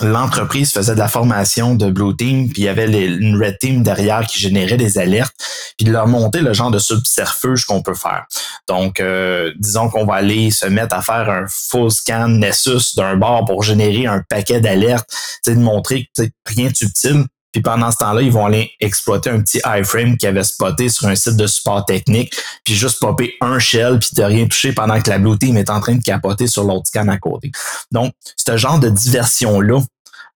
l'entreprise 0.00 0.72
faisait 0.72 0.94
de 0.94 0.98
la 0.98 1.08
formation 1.08 1.74
de 1.74 1.90
Blue 1.90 2.16
Team, 2.16 2.48
puis 2.48 2.62
il 2.62 2.64
y 2.64 2.68
avait 2.68 2.86
une 3.06 3.42
Red 3.42 3.58
Team 3.58 3.82
derrière 3.82 4.26
qui 4.26 4.38
générait 4.38 4.76
des 4.76 4.98
alertes, 4.98 5.34
puis 5.76 5.86
de 5.86 5.92
leur 5.92 6.06
monter 6.06 6.40
le 6.40 6.52
genre 6.52 6.70
de 6.70 6.78
subterfuge 6.78 7.64
qu'on 7.64 7.82
peut 7.82 7.94
faire. 7.94 8.26
Donc, 8.68 9.00
euh, 9.00 9.52
disons 9.58 9.88
qu'on 9.88 10.04
va 10.04 10.14
aller 10.14 10.50
se 10.50 10.66
mettre 10.66 10.94
à 10.94 11.02
faire 11.02 11.30
un 11.30 11.46
full 11.48 11.90
scan 11.90 12.28
Nessus 12.28 12.96
d'un 12.96 13.16
bord 13.16 13.44
pour 13.44 13.62
générer 13.62 14.06
un 14.06 14.22
paquet 14.28 14.60
d'alertes, 14.60 15.08
de 15.46 15.54
montrer 15.54 16.08
que 16.16 16.22
rien 16.46 16.68
de 16.68 16.76
subtil, 16.76 17.24
puis 17.52 17.62
pendant 17.62 17.90
ce 17.90 17.96
temps-là, 17.98 18.22
ils 18.22 18.32
vont 18.32 18.46
aller 18.46 18.70
exploiter 18.80 19.30
un 19.30 19.40
petit 19.40 19.60
iframe 19.64 20.16
qui 20.16 20.26
avait 20.26 20.44
spoté 20.44 20.88
sur 20.88 21.06
un 21.06 21.14
site 21.14 21.36
de 21.36 21.46
support 21.46 21.84
technique, 21.84 22.34
puis 22.64 22.74
juste 22.74 23.00
popper 23.00 23.34
un 23.40 23.58
shell, 23.58 23.98
puis 23.98 24.10
de 24.14 24.22
rien 24.22 24.46
toucher 24.46 24.72
pendant 24.72 25.00
que 25.00 25.08
la 25.08 25.18
Blue 25.18 25.38
Team 25.38 25.56
est 25.56 25.70
en 25.70 25.80
train 25.80 25.94
de 25.94 26.02
capoter 26.02 26.46
sur 26.46 26.64
l'autre 26.64 26.86
scan 26.86 27.08
à 27.08 27.16
côté. 27.16 27.50
Donc, 27.90 28.12
ce 28.36 28.56
genre 28.56 28.78
de 28.78 28.90
diversion-là, 28.90 29.80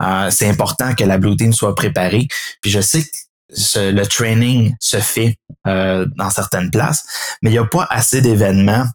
euh, 0.02 0.31
c'est 0.31 0.49
important 0.49 0.95
que 0.95 1.04
la 1.04 1.19
Blue 1.19 1.37
Team 1.37 1.52
soit 1.52 1.75
préparée. 1.75 2.26
Puis 2.61 2.71
je 2.71 2.81
sais 2.81 3.02
que 3.02 3.90
le 3.90 4.04
training 4.07 4.75
se 4.81 4.99
fait 4.99 5.37
euh, 5.66 6.07
dans 6.16 6.31
certaines 6.31 6.71
places, 6.71 7.04
mais 7.42 7.50
il 7.50 7.52
n'y 7.52 7.59
a 7.59 7.66
pas 7.66 7.87
assez 7.90 8.23
d'événements 8.23 8.87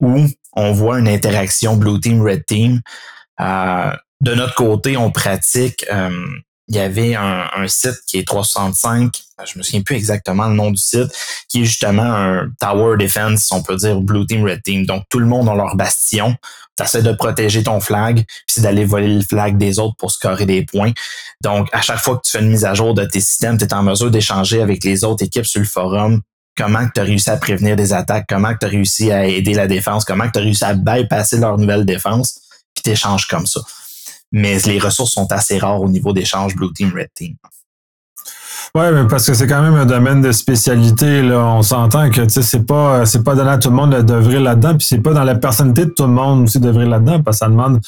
où 0.00 0.26
on 0.54 0.72
voit 0.72 0.98
une 0.98 1.08
interaction 1.08 1.76
Blue 1.76 2.00
Team, 2.00 2.22
Red 2.22 2.46
Team. 2.46 2.80
Euh, 3.40 3.92
de 4.22 4.34
notre 4.34 4.54
côté, 4.54 4.96
on 4.96 5.10
pratique 5.10 5.84
il 6.70 6.76
y 6.76 6.78
avait 6.78 7.16
un, 7.16 7.66
site 7.66 7.98
qui 8.06 8.18
est 8.18 8.26
365, 8.26 9.12
je 9.44 9.58
me 9.58 9.62
souviens 9.64 9.82
plus 9.82 9.96
exactement 9.96 10.46
le 10.46 10.54
nom 10.54 10.70
du 10.70 10.80
site, 10.80 11.12
qui 11.48 11.62
est 11.62 11.64
justement 11.64 12.04
un 12.04 12.48
Tower 12.60 12.96
Defense, 12.96 13.50
on 13.50 13.60
peut 13.60 13.74
dire 13.74 14.00
Blue 14.00 14.24
Team, 14.24 14.44
Red 14.44 14.62
Team. 14.62 14.86
Donc 14.86 15.02
tout 15.10 15.18
le 15.18 15.26
monde 15.26 15.48
a 15.48 15.54
leur 15.56 15.74
bastion. 15.74 16.36
Tu 16.78 16.84
essaies 16.84 17.02
de 17.02 17.12
protéger 17.12 17.64
ton 17.64 17.80
flag, 17.80 18.24
puis 18.24 18.44
c'est 18.46 18.60
d'aller 18.60 18.84
voler 18.84 19.16
le 19.16 19.22
flag 19.22 19.58
des 19.58 19.80
autres 19.80 19.96
pour 19.98 20.12
scorer 20.12 20.46
des 20.46 20.64
points. 20.64 20.92
Donc 21.42 21.68
à 21.72 21.82
chaque 21.82 21.98
fois 21.98 22.16
que 22.16 22.22
tu 22.24 22.30
fais 22.30 22.40
une 22.40 22.50
mise 22.50 22.64
à 22.64 22.74
jour 22.74 22.94
de 22.94 23.04
tes 23.04 23.20
systèmes, 23.20 23.58
tu 23.58 23.64
es 23.64 23.74
en 23.74 23.82
mesure 23.82 24.12
d'échanger 24.12 24.62
avec 24.62 24.84
les 24.84 25.02
autres 25.02 25.24
équipes 25.24 25.46
sur 25.46 25.60
le 25.60 25.66
forum 25.66 26.22
comment 26.56 26.86
tu 26.94 27.00
as 27.00 27.04
réussi 27.04 27.30
à 27.30 27.36
prévenir 27.36 27.74
des 27.74 27.92
attaques, 27.92 28.26
comment 28.28 28.52
tu 28.54 28.66
as 28.66 28.68
réussi 28.68 29.10
à 29.10 29.24
aider 29.24 29.54
la 29.54 29.66
défense, 29.66 30.04
comment 30.04 30.28
tu 30.28 30.38
as 30.38 30.42
réussi 30.42 30.64
à 30.64 30.74
bypasser 30.74 31.38
leur 31.38 31.56
nouvelle 31.56 31.86
défense, 31.86 32.40
puis 32.74 32.82
tu 32.82 32.90
échanges 32.90 33.26
comme 33.26 33.46
ça 33.46 33.60
mais 34.32 34.58
les 34.60 34.78
ressources 34.78 35.12
sont 35.12 35.30
assez 35.32 35.58
rares 35.58 35.80
au 35.80 35.88
niveau 35.88 36.12
d'échange 36.12 36.54
Blue 36.54 36.72
Team, 36.72 36.92
Red 36.94 37.10
Team. 37.14 37.36
Oui, 38.72 38.84
mais 38.92 39.08
parce 39.08 39.26
que 39.26 39.34
c'est 39.34 39.48
quand 39.48 39.62
même 39.62 39.74
un 39.74 39.84
domaine 39.84 40.20
de 40.20 40.30
spécialité. 40.30 41.22
Là. 41.22 41.44
On 41.44 41.62
s'entend 41.62 42.08
que 42.08 42.28
c'est 42.28 42.64
pas 42.64 43.04
c'est 43.04 43.24
pas 43.24 43.34
donné 43.34 43.50
à 43.50 43.58
tout 43.58 43.68
le 43.68 43.74
monde 43.74 43.92
d'œuvrer 44.02 44.38
là-dedans, 44.38 44.76
puis 44.76 44.86
c'est 44.88 45.00
pas 45.00 45.12
dans 45.12 45.24
la 45.24 45.34
personnalité 45.34 45.86
de 45.86 45.90
tout 45.90 46.04
le 46.04 46.12
monde 46.12 46.44
aussi 46.44 46.60
d'œuvrer 46.60 46.86
là-dedans, 46.86 47.20
parce 47.20 47.38
que 47.38 47.46
ça 47.46 47.48
demande 47.48 47.80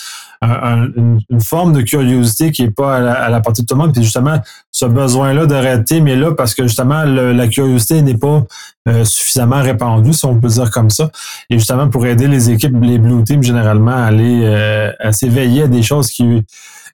une, 0.43 1.21
forme 1.41 1.73
de 1.73 1.83
curiosité 1.83 2.51
qui 2.51 2.65
est 2.65 2.71
pas 2.71 2.97
à 2.97 3.29
la, 3.29 3.41
partie 3.41 3.63
de 3.63 3.67
tout 3.69 3.75
le 3.77 3.81
monde. 3.81 3.93
Puis 3.93 4.03
justement, 4.03 4.41
ce 4.73 4.87
besoin-là 4.87 5.47
d'arrêter, 5.47 6.01
mais 6.01 6.17
là, 6.17 6.33
parce 6.35 6.53
que 6.53 6.65
justement, 6.65 7.05
la 7.05 7.47
curiosité 7.47 8.03
n'est 8.03 8.19
pas 8.19 8.43
euh, 8.89 9.05
suffisamment 9.05 9.63
répandue, 9.63 10.13
si 10.13 10.27
on 10.27 10.41
peut 10.41 10.49
dire 10.49 10.73
comme 10.73 10.91
ça. 10.91 11.11
Et 11.49 11.59
justement, 11.59 11.89
pour 11.89 12.05
aider 12.07 12.27
les 12.27 12.51
équipes, 12.51 12.75
les 12.83 12.99
Blue 12.99 13.23
Team, 13.23 13.41
généralement, 13.41 13.93
à 13.93 14.07
aller 14.07 14.43
euh, 14.45 14.91
à 14.99 15.13
s'éveiller 15.13 15.63
à 15.63 15.69
des 15.69 15.85
choses 15.85 16.11
qui 16.11 16.45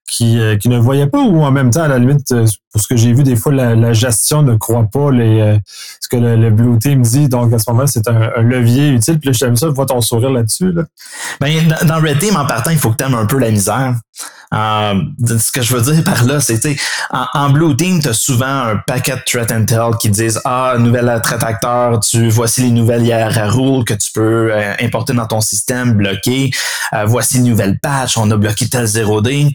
qui, 0.08 0.40
euh, 0.40 0.56
qui 0.56 0.68
ne 0.68 0.78
voyaient 0.78 1.06
pas 1.06 1.20
ou 1.20 1.42
en 1.44 1.50
même 1.50 1.70
temps, 1.70 1.82
à 1.82 1.88
la 1.88 1.98
limite, 1.98 2.32
euh, 2.32 2.46
pour 2.72 2.80
ce 2.80 2.88
que 2.88 2.96
j'ai 2.96 3.12
vu, 3.12 3.22
des 3.22 3.36
fois, 3.36 3.52
la, 3.52 3.92
gestion 3.92 4.42
ne 4.42 4.56
croit 4.56 4.88
pas 4.90 5.10
les, 5.10 5.40
euh, 5.40 5.58
ce 6.00 6.08
que 6.08 6.16
le, 6.16 6.50
Blue 6.50 6.78
Team 6.78 7.02
dit. 7.02 7.28
Donc, 7.28 7.52
à 7.52 7.58
ce 7.58 7.70
moment-là, 7.70 7.86
c'est 7.86 8.08
un, 8.08 8.40
levier 8.40 8.88
utile. 8.88 9.18
Puis 9.18 9.28
là, 9.28 9.32
j'aime 9.32 9.56
ça, 9.56 9.68
vois 9.68 9.86
ton 9.86 10.00
sourire 10.00 10.30
là-dessus. 10.30 10.72
Là. 10.72 10.84
Ben, 11.40 11.52
dans 11.84 12.00
Red 12.00 12.18
Team, 12.18 12.36
en 12.36 12.46
partant, 12.46 12.70
il 12.70 12.78
faut 12.78 12.90
que 12.90 12.96
tu 12.96 13.04
aimes 13.04 13.14
un 13.14 13.26
peu 13.26 13.38
la 13.38 13.50
misère. 13.50 13.94
ce 14.50 15.52
que 15.52 15.60
je 15.60 15.76
veux 15.76 15.92
dire 15.92 16.02
par 16.04 16.24
là, 16.24 16.40
c'est 16.40 16.58
en, 17.10 17.26
en 17.34 17.50
Blue 17.50 17.76
Team, 17.76 18.00
tu 18.00 18.08
as 18.08 18.14
souvent 18.14 18.46
un 18.46 18.76
paquet 18.76 19.16
de 19.16 19.22
threat 19.26 19.52
intel 19.52 19.90
qui 20.00 20.08
disent 20.08 20.40
Ah, 20.44 20.76
nouvel 20.78 21.20
threat 21.22 21.42
acteur, 21.42 22.00
tu 22.00 22.30
voici 22.30 22.62
les 22.62 22.70
nouvelles 22.70 23.04
IRA 23.04 23.50
rules 23.50 23.84
que 23.84 23.94
tu 23.94 24.10
peux 24.12 24.52
importer 24.80 25.12
dans 25.12 25.26
ton 25.26 25.42
système, 25.42 25.94
bloquer. 25.94 26.50
voici 27.06 27.38
une 27.38 27.44
nouvelle 27.44 27.78
patch, 27.78 28.16
on 28.16 28.30
a 28.30 28.36
bloqué 28.36 28.68
tel 28.68 28.86
0D. 28.86 29.54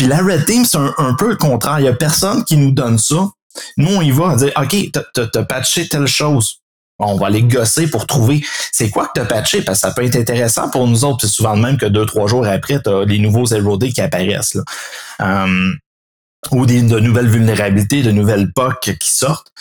Puis 0.00 0.08
la 0.08 0.22
Red 0.22 0.46
Team, 0.46 0.64
c'est 0.64 0.78
un, 0.78 1.12
peu 1.12 1.28
le 1.28 1.36
contraire. 1.36 1.78
Il 1.78 1.84
y 1.84 1.88
a 1.88 1.92
personne 1.92 2.42
qui 2.44 2.56
nous 2.56 2.70
donne 2.70 2.96
ça. 2.96 3.28
Nous, 3.76 3.94
on 3.94 4.00
y 4.00 4.10
va, 4.10 4.34
dire, 4.34 4.50
OK, 4.56 4.74
t'as 5.12 5.42
patché 5.42 5.88
telle 5.88 6.06
chose. 6.06 6.62
On 6.98 7.18
va 7.18 7.26
aller 7.26 7.42
gosser 7.42 7.86
pour 7.86 8.06
trouver 8.06 8.42
c'est 8.72 8.88
quoi 8.88 9.08
que 9.08 9.12
tu 9.16 9.20
as 9.20 9.26
patché, 9.26 9.60
parce 9.60 9.82
que 9.82 9.88
ça 9.88 9.92
peut 9.92 10.02
être 10.02 10.16
intéressant 10.16 10.70
pour 10.70 10.88
nous 10.88 11.04
autres. 11.04 11.26
C'est 11.26 11.32
souvent 11.32 11.54
le 11.54 11.60
même 11.60 11.76
que 11.76 11.84
deux, 11.84 12.06
trois 12.06 12.28
jours 12.28 12.46
après, 12.46 12.80
tu 12.82 12.88
as 12.88 13.04
les 13.04 13.18
nouveaux 13.18 13.44
zero 13.44 13.76
day 13.76 13.90
qui 13.90 14.00
apparaissent. 14.00 14.54
Là. 14.54 14.62
Euh, 15.20 15.70
ou 16.50 16.64
des, 16.64 16.80
de 16.80 16.98
nouvelles 16.98 17.28
vulnérabilités, 17.28 18.02
de 18.02 18.10
nouvelles 18.10 18.50
POC 18.54 18.96
qui 18.98 19.10
sortent. 19.10 19.52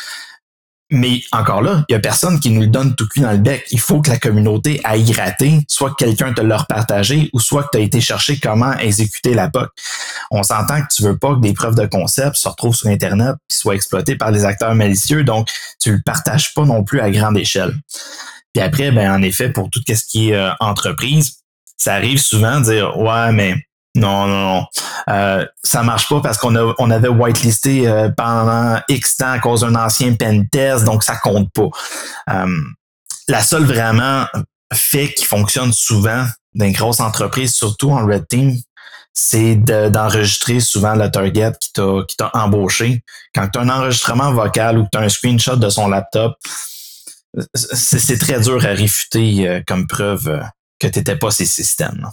Mais 0.91 1.21
encore 1.31 1.61
là, 1.61 1.85
il 1.87 1.93
y 1.93 1.95
a 1.95 1.99
personne 1.99 2.39
qui 2.39 2.49
nous 2.49 2.61
le 2.61 2.67
donne 2.67 2.95
tout 2.95 3.07
cuit 3.07 3.21
dans 3.21 3.31
le 3.31 3.37
bec. 3.37 3.63
Il 3.71 3.79
faut 3.79 4.01
que 4.01 4.09
la 4.09 4.17
communauté 4.17 4.81
aille 4.83 5.03
gratter, 5.03 5.59
soit 5.67 5.91
que 5.91 6.03
quelqu'un 6.03 6.33
te 6.33 6.41
l'a 6.41 6.57
repartagé, 6.57 7.29
ou 7.33 7.39
soit 7.39 7.63
que 7.63 7.69
tu 7.73 7.77
as 7.77 7.81
été 7.81 8.01
chercher 8.01 8.39
comment 8.39 8.73
exécuter 8.73 9.35
la 9.35 9.49
POC. 9.49 9.69
On 10.31 10.41
s'entend 10.41 10.81
que 10.81 10.87
tu 10.91 11.03
veux 11.03 11.17
pas 11.17 11.35
que 11.35 11.41
des 11.41 11.53
preuves 11.53 11.75
de 11.75 11.85
concept 11.85 12.37
se 12.37 12.47
retrouvent 12.47 12.75
sur 12.75 12.87
Internet 12.87 13.35
et 13.35 13.53
soient 13.53 13.75
exploitées 13.75 14.15
par 14.15 14.31
des 14.31 14.45
acteurs 14.45 14.73
malicieux, 14.73 15.23
donc 15.23 15.49
tu 15.79 15.91
le 15.91 16.01
partages 16.03 16.53
pas 16.55 16.65
non 16.65 16.83
plus 16.83 17.01
à 17.01 17.11
grande 17.11 17.37
échelle. 17.37 17.75
Puis 18.53 18.63
après, 18.63 18.91
ben 18.91 19.11
en 19.11 19.21
effet, 19.21 19.49
pour 19.49 19.69
tout 19.69 19.81
ce 19.87 20.03
qui 20.09 20.31
est 20.31 20.35
euh, 20.35 20.49
entreprise, 20.59 21.39
ça 21.77 21.93
arrive 21.93 22.19
souvent 22.19 22.59
de 22.59 22.65
dire 22.65 22.97
Ouais, 22.97 23.31
mais 23.31 23.55
non, 23.95 24.27
non, 24.27 24.43
non. 24.43 24.65
Euh, 25.09 25.45
ça 25.63 25.81
marche 25.81 26.07
pas 26.07 26.21
parce 26.21 26.37
qu'on 26.37 26.55
on 26.77 26.91
avait 26.91 27.07
whitelisté 27.07 27.87
euh, 27.87 28.09
pendant 28.09 28.79
X 28.87 29.17
temps 29.17 29.31
à 29.31 29.39
cause 29.39 29.61
d'un 29.61 29.75
ancien 29.75 30.13
pen 30.13 30.47
test, 30.49 30.85
donc 30.85 31.03
ça 31.03 31.15
compte 31.15 31.51
pas. 31.51 31.69
Euh, 32.29 32.61
la 33.27 33.41
seule 33.41 33.65
vraiment 33.65 34.25
fait 34.73 35.11
qui 35.13 35.25
fonctionne 35.25 35.73
souvent 35.73 36.25
dans 36.53 36.65
une 36.65 36.73
grosse 36.73 36.99
entreprise, 36.99 37.53
surtout 37.53 37.91
en 37.91 38.05
Red 38.05 38.27
Team, 38.27 38.55
c'est 39.13 39.55
d'enregistrer 39.55 40.59
souvent 40.59 40.93
le 40.93 41.09
target 41.09 41.51
qui 41.59 41.73
t'a 41.73 42.31
embauché. 42.33 43.03
Quand 43.33 43.47
tu 43.47 43.59
as 43.59 43.63
un 43.63 43.69
enregistrement 43.69 44.31
vocal 44.31 44.77
ou 44.77 44.83
que 44.83 44.89
tu 44.91 44.97
as 44.97 45.01
un 45.01 45.09
screenshot 45.09 45.55
de 45.55 45.69
son 45.69 45.87
laptop, 45.87 46.37
c'est 47.53 48.17
très 48.17 48.39
dur 48.39 48.63
à 48.65 48.69
réfuter 48.69 49.61
comme 49.67 49.87
preuve 49.87 50.41
que 50.79 50.87
tu 50.87 50.99
n'étais 50.99 51.15
pas 51.15 51.31
ces 51.31 51.45
systèmes. 51.45 52.09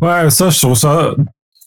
Ouais, 0.00 0.30
ça, 0.30 0.50
je 0.50 0.58
trouve 0.58 0.76
ça 0.76 1.14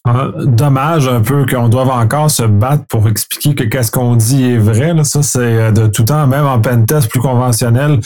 euh, 0.05 0.45
dommage 0.45 1.07
un 1.07 1.21
peu 1.21 1.45
qu'on 1.45 1.69
doive 1.69 1.89
encore 1.89 2.29
se 2.29 2.43
battre 2.43 2.85
pour 2.87 3.07
expliquer 3.07 3.55
que 3.55 3.63
qu'est-ce 3.63 3.89
qu'on 3.89 4.17
dit 4.17 4.43
est 4.43 4.57
vrai. 4.57 4.93
Là. 4.93 5.05
Ça, 5.05 5.23
c'est 5.23 5.39
euh, 5.39 5.71
de 5.71 5.87
tout 5.87 6.03
temps, 6.03 6.27
même 6.27 6.45
en 6.45 6.59
pentest 6.59 7.09
plus 7.09 7.21
conventionnel, 7.21 8.01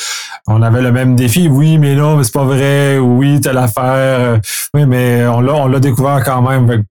on 0.45 0.61
avait 0.61 0.83
le 0.83 0.91
même 0.91 1.15
défi. 1.15 1.47
Oui, 1.47 1.79
mais 1.79 1.95
non, 1.95 2.17
mais 2.17 2.23
c'est 2.23 2.33
pas 2.33 2.45
vrai. 2.45 2.99
Oui, 2.99 3.41
telle 3.41 3.57
affaire. 3.57 4.39
Oui, 4.75 4.85
mais 4.85 5.25
on 5.25 5.41
l'a, 5.41 5.55
on 5.55 5.67
l'a 5.67 5.79
découvert 5.79 6.23
quand 6.23 6.43
même. 6.43 6.83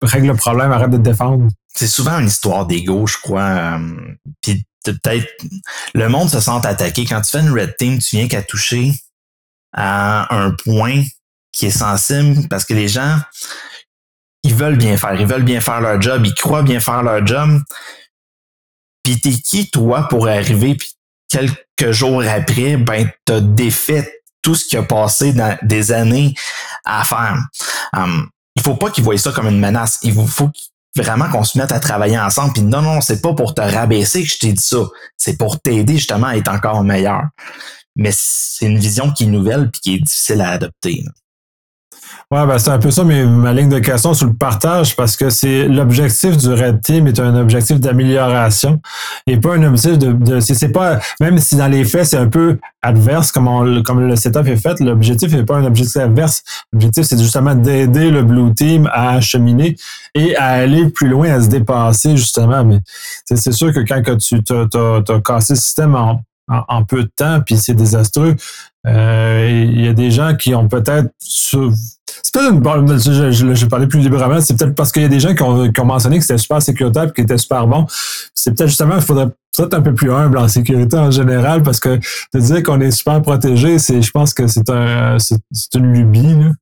Règle 0.00 0.28
le 0.28 0.34
problème, 0.34 0.72
arrête 0.72 0.90
de 0.90 0.96
te 0.96 1.02
défendre. 1.02 1.46
C'est 1.74 1.86
souvent 1.86 2.18
une 2.18 2.28
histoire 2.28 2.66
d'ego, 2.66 3.06
je 3.06 3.16
crois. 3.22 3.42
Euh, 3.42 3.78
puis 4.40 4.64
peut-être 4.82 5.26
le 5.94 6.08
monde 6.08 6.30
se 6.30 6.40
sent 6.40 6.60
attaqué. 6.64 7.04
Quand 7.04 7.20
tu 7.20 7.30
fais 7.30 7.40
une 7.40 7.52
red 7.52 7.76
team, 7.76 7.98
tu 7.98 8.16
viens 8.16 8.28
qu'à 8.28 8.42
toucher 8.42 8.92
à 9.74 10.34
un 10.34 10.52
point 10.52 11.02
qui 11.54 11.66
est 11.66 11.70
sensible 11.70 12.48
parce 12.48 12.64
que 12.64 12.74
les 12.74 12.88
gens, 12.88 13.18
ils 14.42 14.54
veulent 14.54 14.76
bien 14.76 14.96
faire, 14.96 15.18
ils 15.18 15.26
veulent 15.26 15.44
bien 15.44 15.60
faire 15.60 15.80
leur 15.80 16.00
job, 16.00 16.24
ils 16.26 16.34
croient 16.34 16.62
bien 16.62 16.80
faire 16.80 17.02
leur 17.02 17.26
job. 17.26 17.60
Puis 19.02 19.20
t'es 19.20 19.32
qui, 19.32 19.70
toi, 19.70 20.08
pour 20.08 20.28
arriver, 20.28 20.74
puis 20.74 20.92
quelques 21.28 21.92
jours 21.92 22.22
après, 22.22 22.76
ben, 22.76 23.10
t'as 23.24 23.40
défait 23.40 24.22
tout 24.42 24.54
ce 24.54 24.66
qui 24.66 24.76
a 24.76 24.82
passé 24.82 25.32
dans 25.32 25.56
des 25.62 25.92
années 25.92 26.34
à 26.84 27.04
faire. 27.04 27.38
Um, 27.94 28.28
il 28.56 28.62
faut 28.62 28.76
pas 28.76 28.90
qu'ils 28.90 29.04
voient 29.04 29.16
ça 29.18 29.32
comme 29.32 29.48
une 29.48 29.58
menace. 29.58 29.98
Il 30.02 30.12
faut 30.12 30.50
vraiment 30.96 31.28
qu'on 31.28 31.44
se 31.44 31.58
mette 31.58 31.72
à 31.72 31.80
travailler 31.80 32.18
ensemble. 32.18 32.52
Puis 32.52 32.62
non, 32.62 32.82
non, 32.82 33.00
c'est 33.00 33.20
pas 33.20 33.34
pour 33.34 33.54
te 33.54 33.60
rabaisser 33.60 34.22
que 34.22 34.28
je 34.28 34.38
t'ai 34.38 34.52
dit 34.52 34.62
ça. 34.62 34.78
C'est 35.16 35.36
pour 35.36 35.60
t'aider 35.60 35.96
justement 35.96 36.28
à 36.28 36.36
être 36.36 36.48
encore 36.48 36.84
meilleur. 36.84 37.22
Mais 37.96 38.10
c'est 38.12 38.66
une 38.66 38.78
vision 38.78 39.10
qui 39.12 39.24
est 39.24 39.28
nouvelle 39.28 39.70
puis 39.70 39.80
qui 39.80 39.94
est 39.94 39.98
difficile 39.98 40.40
à 40.40 40.50
adopter. 40.50 41.04
Ouais, 42.34 42.44
ben 42.48 42.58
c'est 42.58 42.70
un 42.70 42.80
peu 42.80 42.90
ça 42.90 43.04
mais 43.04 43.24
ma 43.24 43.52
ligne 43.52 43.68
de 43.68 43.78
question 43.78 44.12
sur 44.12 44.26
le 44.26 44.32
partage 44.34 44.96
parce 44.96 45.16
que 45.16 45.30
c'est 45.30 45.68
l'objectif 45.68 46.36
du 46.36 46.48
Red 46.48 46.80
Team 46.80 47.06
est 47.06 47.20
un 47.20 47.36
objectif 47.36 47.78
d'amélioration 47.78 48.80
et 49.28 49.36
pas 49.36 49.54
un 49.54 49.62
objectif 49.62 49.98
de, 49.98 50.66
pas 50.72 50.98
même 51.20 51.38
si 51.38 51.54
dans 51.54 51.68
les 51.68 51.84
faits 51.84 52.06
c'est 52.06 52.16
un 52.16 52.26
peu 52.26 52.58
adverse 52.82 53.30
comme 53.30 53.46
on, 53.46 53.84
comme 53.84 54.00
le 54.00 54.16
setup 54.16 54.48
est 54.48 54.56
fait, 54.56 54.80
l'objectif 54.80 55.32
n'est 55.32 55.44
pas 55.44 55.58
un 55.58 55.64
objectif 55.64 55.96
adverse. 55.98 56.42
L'objectif 56.72 57.04
c'est 57.04 57.20
justement 57.20 57.54
d'aider 57.54 58.10
le 58.10 58.24
Blue 58.24 58.52
Team 58.52 58.90
à 58.92 59.20
cheminer 59.20 59.76
et 60.16 60.34
à 60.34 60.46
aller 60.46 60.88
plus 60.88 61.06
loin, 61.06 61.30
à 61.30 61.40
se 61.40 61.48
dépasser 61.48 62.16
justement. 62.16 62.64
Mais 62.64 62.80
c'est 63.26 63.52
sûr 63.52 63.72
que 63.72 63.78
quand 63.78 64.02
que 64.02 64.10
tu 64.10 64.42
as, 64.50 65.20
cassé 65.20 65.52
le 65.52 65.58
système 65.60 65.94
en, 65.94 66.20
en, 66.48 66.82
peu 66.82 67.04
de 67.04 67.10
temps, 67.14 67.40
puis 67.46 67.56
c'est 67.58 67.74
désastreux. 67.74 68.34
Euh, 68.86 69.68
il 69.72 69.84
y 69.84 69.88
a 69.88 69.92
des 69.92 70.10
gens 70.10 70.34
qui 70.34 70.54
ont 70.54 70.68
peut-être 70.68 71.08
c'est 72.24 72.32
peut-être 72.32 72.54
une 72.54 72.60
bonne. 72.60 72.98
Je, 72.98 73.54
je, 73.54 73.66
parlais 73.66 73.86
plus 73.86 74.00
librement. 74.00 74.40
C'est 74.40 74.56
peut-être 74.56 74.74
parce 74.74 74.90
qu'il 74.90 75.02
y 75.02 75.04
a 75.04 75.08
des 75.08 75.20
gens 75.20 75.34
qui 75.34 75.42
ont, 75.42 75.70
qui 75.70 75.78
ont 75.78 75.84
mentionné 75.84 76.16
que 76.16 76.24
c'était 76.24 76.38
super 76.38 76.62
sécuritaire 76.62 77.04
et 77.04 77.12
qui 77.12 77.20
était 77.20 77.36
super 77.36 77.66
bon. 77.66 77.86
C'est 78.34 78.56
peut-être 78.56 78.70
justement, 78.70 78.96
il 78.96 79.02
faudrait 79.02 79.26
peut-être 79.54 79.74
un 79.74 79.82
peu 79.82 79.92
plus 79.92 80.10
humble 80.10 80.38
en 80.38 80.48
sécurité 80.48 80.96
en 80.96 81.10
général 81.10 81.62
parce 81.62 81.80
que 81.80 82.00
de 82.32 82.40
dire 82.40 82.62
qu'on 82.62 82.80
est 82.80 82.92
super 82.92 83.20
protégé, 83.20 83.78
c'est, 83.78 84.00
je 84.00 84.10
pense 84.10 84.32
que 84.32 84.46
c'est 84.46 84.70
un, 84.70 85.18
c'est, 85.18 85.36
une 85.74 85.92
lubie. 85.92 86.34
Là. 86.34 86.52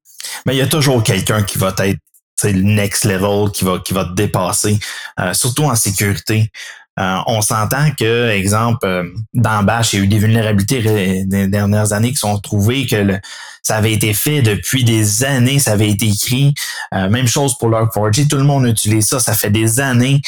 Mais 0.46 0.56
il 0.56 0.58
y 0.58 0.62
a 0.62 0.66
toujours 0.66 1.00
quelqu'un 1.04 1.44
qui 1.44 1.58
va 1.58 1.72
être 1.78 2.00
le 2.42 2.62
next 2.62 3.04
level, 3.04 3.52
qui 3.52 3.64
va, 3.64 3.78
qui 3.78 3.94
va 3.94 4.04
te 4.04 4.14
dépasser, 4.14 4.80
euh, 5.20 5.32
surtout 5.32 5.62
en 5.62 5.76
sécurité. 5.76 6.50
Euh, 7.00 7.18
on 7.26 7.40
s'entend 7.40 7.90
que, 7.98 8.28
exemple, 8.28 8.84
euh, 8.84 9.04
dans 9.32 9.62
Bash, 9.62 9.92
il 9.92 9.98
y 9.98 10.02
a 10.02 10.04
eu 10.04 10.08
des 10.08 10.18
vulnérabilités 10.18 11.24
des 11.24 11.48
dernières 11.48 11.92
années 11.94 12.10
qui 12.10 12.18
sont 12.18 12.38
trouvées, 12.38 12.86
que 12.86 13.18
ça 13.62 13.76
avait 13.76 13.92
été 13.92 14.12
fait 14.12 14.42
depuis 14.42 14.84
des 14.84 15.24
années, 15.24 15.58
ça 15.58 15.72
avait 15.72 15.88
été 15.88 16.06
écrit. 16.06 16.54
Euh, 16.94 17.08
même 17.08 17.26
chose 17.26 17.56
pour 17.56 17.70
Log4j, 17.70 18.28
tout 18.28 18.36
le 18.36 18.44
monde 18.44 18.66
utilise 18.66 19.06
ça, 19.06 19.20
ça 19.20 19.32
fait 19.34 19.50
des 19.50 19.80
années. 19.80 20.20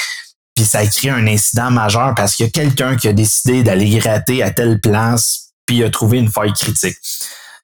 Puis 0.55 0.64
ça 0.64 0.79
a 0.79 0.87
créé 0.87 1.11
un 1.11 1.27
incident 1.27 1.70
majeur 1.70 2.14
parce 2.14 2.37
qu'il 2.37 2.46
y 2.46 2.48
a 2.48 2.53
quelqu'un 2.53 2.96
qui 2.96 3.09
a 3.09 3.12
décidé 3.12 3.62
d'aller 3.62 3.90
gratter 3.98 4.42
à 4.42 4.50
telle 4.50 4.81
place, 4.81 5.50
puis 5.66 5.79
il 5.79 5.85
a 5.85 5.90
trouvé 5.90 6.18
une 6.18 6.31
faille 6.31 6.53
critique. 6.53 6.96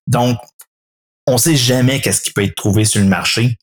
Donc, 0.06 0.38
on 1.26 1.38
sait 1.38 1.56
jamais 1.56 2.00
qu'est-ce 2.00 2.20
qui 2.20 2.32
peut 2.32 2.42
être 2.42 2.56
trouvé 2.56 2.84
sur 2.84 3.00
le 3.00 3.06
marché. 3.06 3.56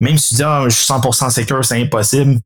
Même 0.00 0.18
si 0.18 0.28
tu 0.28 0.34
dis, 0.36 0.42
ah, 0.42 0.64
je 0.64 0.74
suis 0.74 0.90
100% 0.90 1.30
secure, 1.30 1.64
c'est 1.64 1.80
impossible 1.80 2.40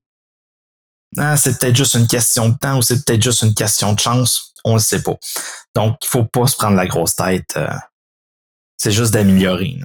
ah, 1.16 1.37
c'est 1.37 1.59
peut-être 1.59 1.77
juste 1.77 1.94
une 1.94 2.07
question 2.07 2.48
de 2.48 2.57
temps 2.57 2.79
ou 2.79 2.83
c'est 2.83 3.05
peut-être 3.05 3.22
juste 3.22 3.42
une 3.42 3.55
question 3.55 3.92
de 3.92 4.00
chance. 4.00 4.53
On 4.64 4.70
ne 4.70 4.74
le 4.77 4.81
sait 4.81 5.03
pas. 5.03 5.16
Donc, 5.74 5.96
il 6.03 6.09
faut 6.09 6.24
pas 6.24 6.46
se 6.46 6.57
prendre 6.57 6.77
la 6.77 6.87
grosse 6.87 7.16
tête. 7.16 7.55
Euh, 7.57 7.68
c'est 8.77 8.92
juste 8.92 9.12
d'améliorer. 9.12 9.79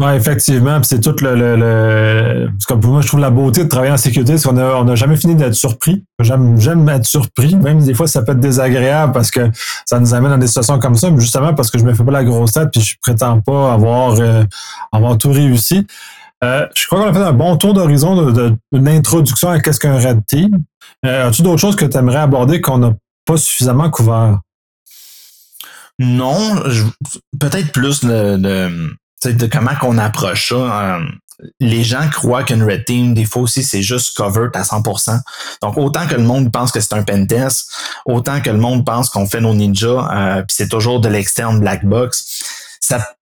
Oui, 0.00 0.12
effectivement. 0.14 0.82
c'est 0.82 1.00
tout 1.00 1.14
le, 1.22 1.36
le, 1.36 2.50
pour 2.66 2.90
moi, 2.90 3.00
je 3.00 3.06
trouve 3.06 3.20
la 3.20 3.30
beauté 3.30 3.62
de 3.62 3.68
travailler 3.68 3.92
en 3.92 3.96
sécurité, 3.96 4.36
c'est 4.36 4.48
qu'on 4.48 4.54
n'a 4.54 4.76
on 4.76 4.88
a 4.88 4.96
jamais 4.96 5.16
fini 5.16 5.36
d'être 5.36 5.54
surpris. 5.54 6.04
J'aime, 6.18 6.60
j'aime 6.60 6.88
être 6.88 7.06
surpris. 7.06 7.54
Même 7.54 7.80
des 7.80 7.94
fois, 7.94 8.08
ça 8.08 8.22
peut 8.22 8.32
être 8.32 8.40
désagréable 8.40 9.12
parce 9.12 9.30
que 9.30 9.48
ça 9.86 10.00
nous 10.00 10.12
amène 10.12 10.32
dans 10.32 10.38
des 10.38 10.48
situations 10.48 10.80
comme 10.80 10.96
ça, 10.96 11.10
mais 11.10 11.20
justement 11.20 11.54
parce 11.54 11.70
que 11.70 11.78
je 11.78 11.84
me 11.84 11.94
fais 11.94 12.02
pas 12.02 12.10
la 12.10 12.24
grosse 12.24 12.52
tête 12.52 12.70
puis 12.72 12.80
je 12.80 12.96
prétends 13.00 13.40
pas 13.40 13.72
avoir, 13.72 14.18
euh, 14.18 14.42
avoir 14.90 15.16
tout 15.16 15.30
réussi. 15.30 15.86
Euh, 16.44 16.66
je 16.74 16.86
crois 16.86 17.00
qu'on 17.00 17.10
a 17.10 17.14
fait 17.14 17.20
un 17.20 17.32
bon 17.32 17.56
tour 17.56 17.74
d'horizon 17.74 18.30
de, 18.30 18.54
l'introduction 18.72 19.48
à 19.48 19.60
qu'est-ce 19.60 19.80
qu'un 19.80 19.98
Red 19.98 20.26
Team. 20.26 20.62
Euh, 21.06 21.28
as-tu 21.28 21.42
d'autres 21.42 21.60
choses 21.60 21.76
que 21.76 21.86
tu 21.86 21.96
aimerais 21.96 22.18
aborder 22.18 22.60
qu'on 22.60 22.78
n'a 22.78 22.92
pas 23.24 23.36
suffisamment 23.36 23.90
couvert? 23.90 24.40
Non, 25.98 26.62
peut-être 27.38 27.72
plus 27.72 28.04
de, 28.04 29.46
comment 29.50 29.74
qu'on 29.80 29.96
approche 29.96 30.50
ça. 30.50 30.56
Euh, 30.96 31.00
les 31.60 31.82
gens 31.82 32.08
croient 32.10 32.44
qu'une 32.44 32.62
red 32.62 32.84
team, 32.84 33.14
des 33.14 33.24
fois 33.24 33.42
aussi, 33.42 33.62
c'est 33.62 33.82
juste 33.82 34.16
covered 34.16 34.54
à 34.54 34.62
100%. 34.62 35.18
Donc, 35.62 35.76
autant 35.78 36.06
que 36.06 36.14
le 36.14 36.22
monde 36.22 36.52
pense 36.52 36.72
que 36.72 36.80
c'est 36.80 36.94
un 36.94 37.02
pentest, 37.02 37.70
autant 38.06 38.40
que 38.40 38.50
le 38.50 38.58
monde 38.58 38.84
pense 38.84 39.08
qu'on 39.08 39.26
fait 39.26 39.40
nos 39.40 39.54
ninjas, 39.54 40.42
puis 40.46 40.54
c'est 40.56 40.68
toujours 40.68 41.00
de 41.00 41.08
l'externe 41.08 41.58
black 41.58 41.84
box 41.84 42.63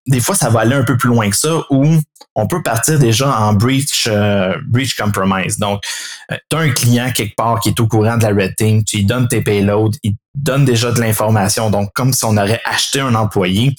des 0.07 0.21
fois, 0.21 0.35
ça 0.35 0.49
va 0.51 0.61
aller 0.61 0.75
un 0.75 0.85
peu 0.85 0.97
plus 0.97 1.09
loin 1.09 1.29
que 1.31 1.37
ça, 1.37 1.63
où 1.71 1.85
on 2.35 2.47
peut 2.47 2.63
partir 2.63 2.99
déjà 2.99 3.29
en 3.37 3.53
breach, 3.53 4.07
euh, 4.07 4.55
breach 4.67 4.97
compromise. 4.97 5.59
Donc, 5.59 5.83
euh, 6.31 6.37
tu 6.49 6.57
as 6.57 6.61
un 6.61 6.71
client 6.71 7.11
quelque 7.15 7.37
part 7.37 7.61
qui 7.61 7.71
est 7.71 7.81
au 7.81 7.87
courant 7.87 8.17
de 8.17 8.23
la 8.23 8.31
red 8.31 8.57
team, 8.57 8.85
tu 8.85 8.99
lui 8.99 9.05
donnes 9.05 9.29
tes 9.29 9.43
payloads, 9.43 9.93
il 10.03 10.15
donne 10.35 10.65
déjà 10.65 10.91
de 10.91 11.01
l'information. 11.01 11.71
Donc, 11.71 11.91
comme 11.95 12.13
si 12.13 12.25
on 12.25 12.37
aurait 12.37 12.61
acheté 12.65 13.01
un 13.01 13.15
employé, 13.15 13.75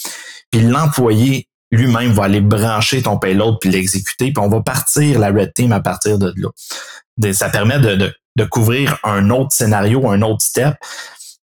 puis 0.52 0.62
l'employé 0.62 1.48
lui-même 1.72 2.12
va 2.12 2.26
aller 2.26 2.42
brancher 2.42 3.02
ton 3.02 3.18
payload 3.18 3.58
puis 3.60 3.72
l'exécuter, 3.72 4.32
puis 4.32 4.44
on 4.44 4.50
va 4.50 4.62
partir 4.62 5.20
la 5.20 5.30
red 5.30 5.54
team 5.54 5.72
à 5.72 5.80
partir 5.80 6.20
de 6.20 6.32
là. 6.36 7.34
Ça 7.34 7.50
permet 7.50 7.80
de, 7.80 8.14
de, 8.36 8.46
couvrir 8.46 9.00
un 9.04 9.30
autre 9.32 9.52
scénario, 9.52 10.08
un 10.10 10.22
autre 10.22 10.42
step, 10.42 10.76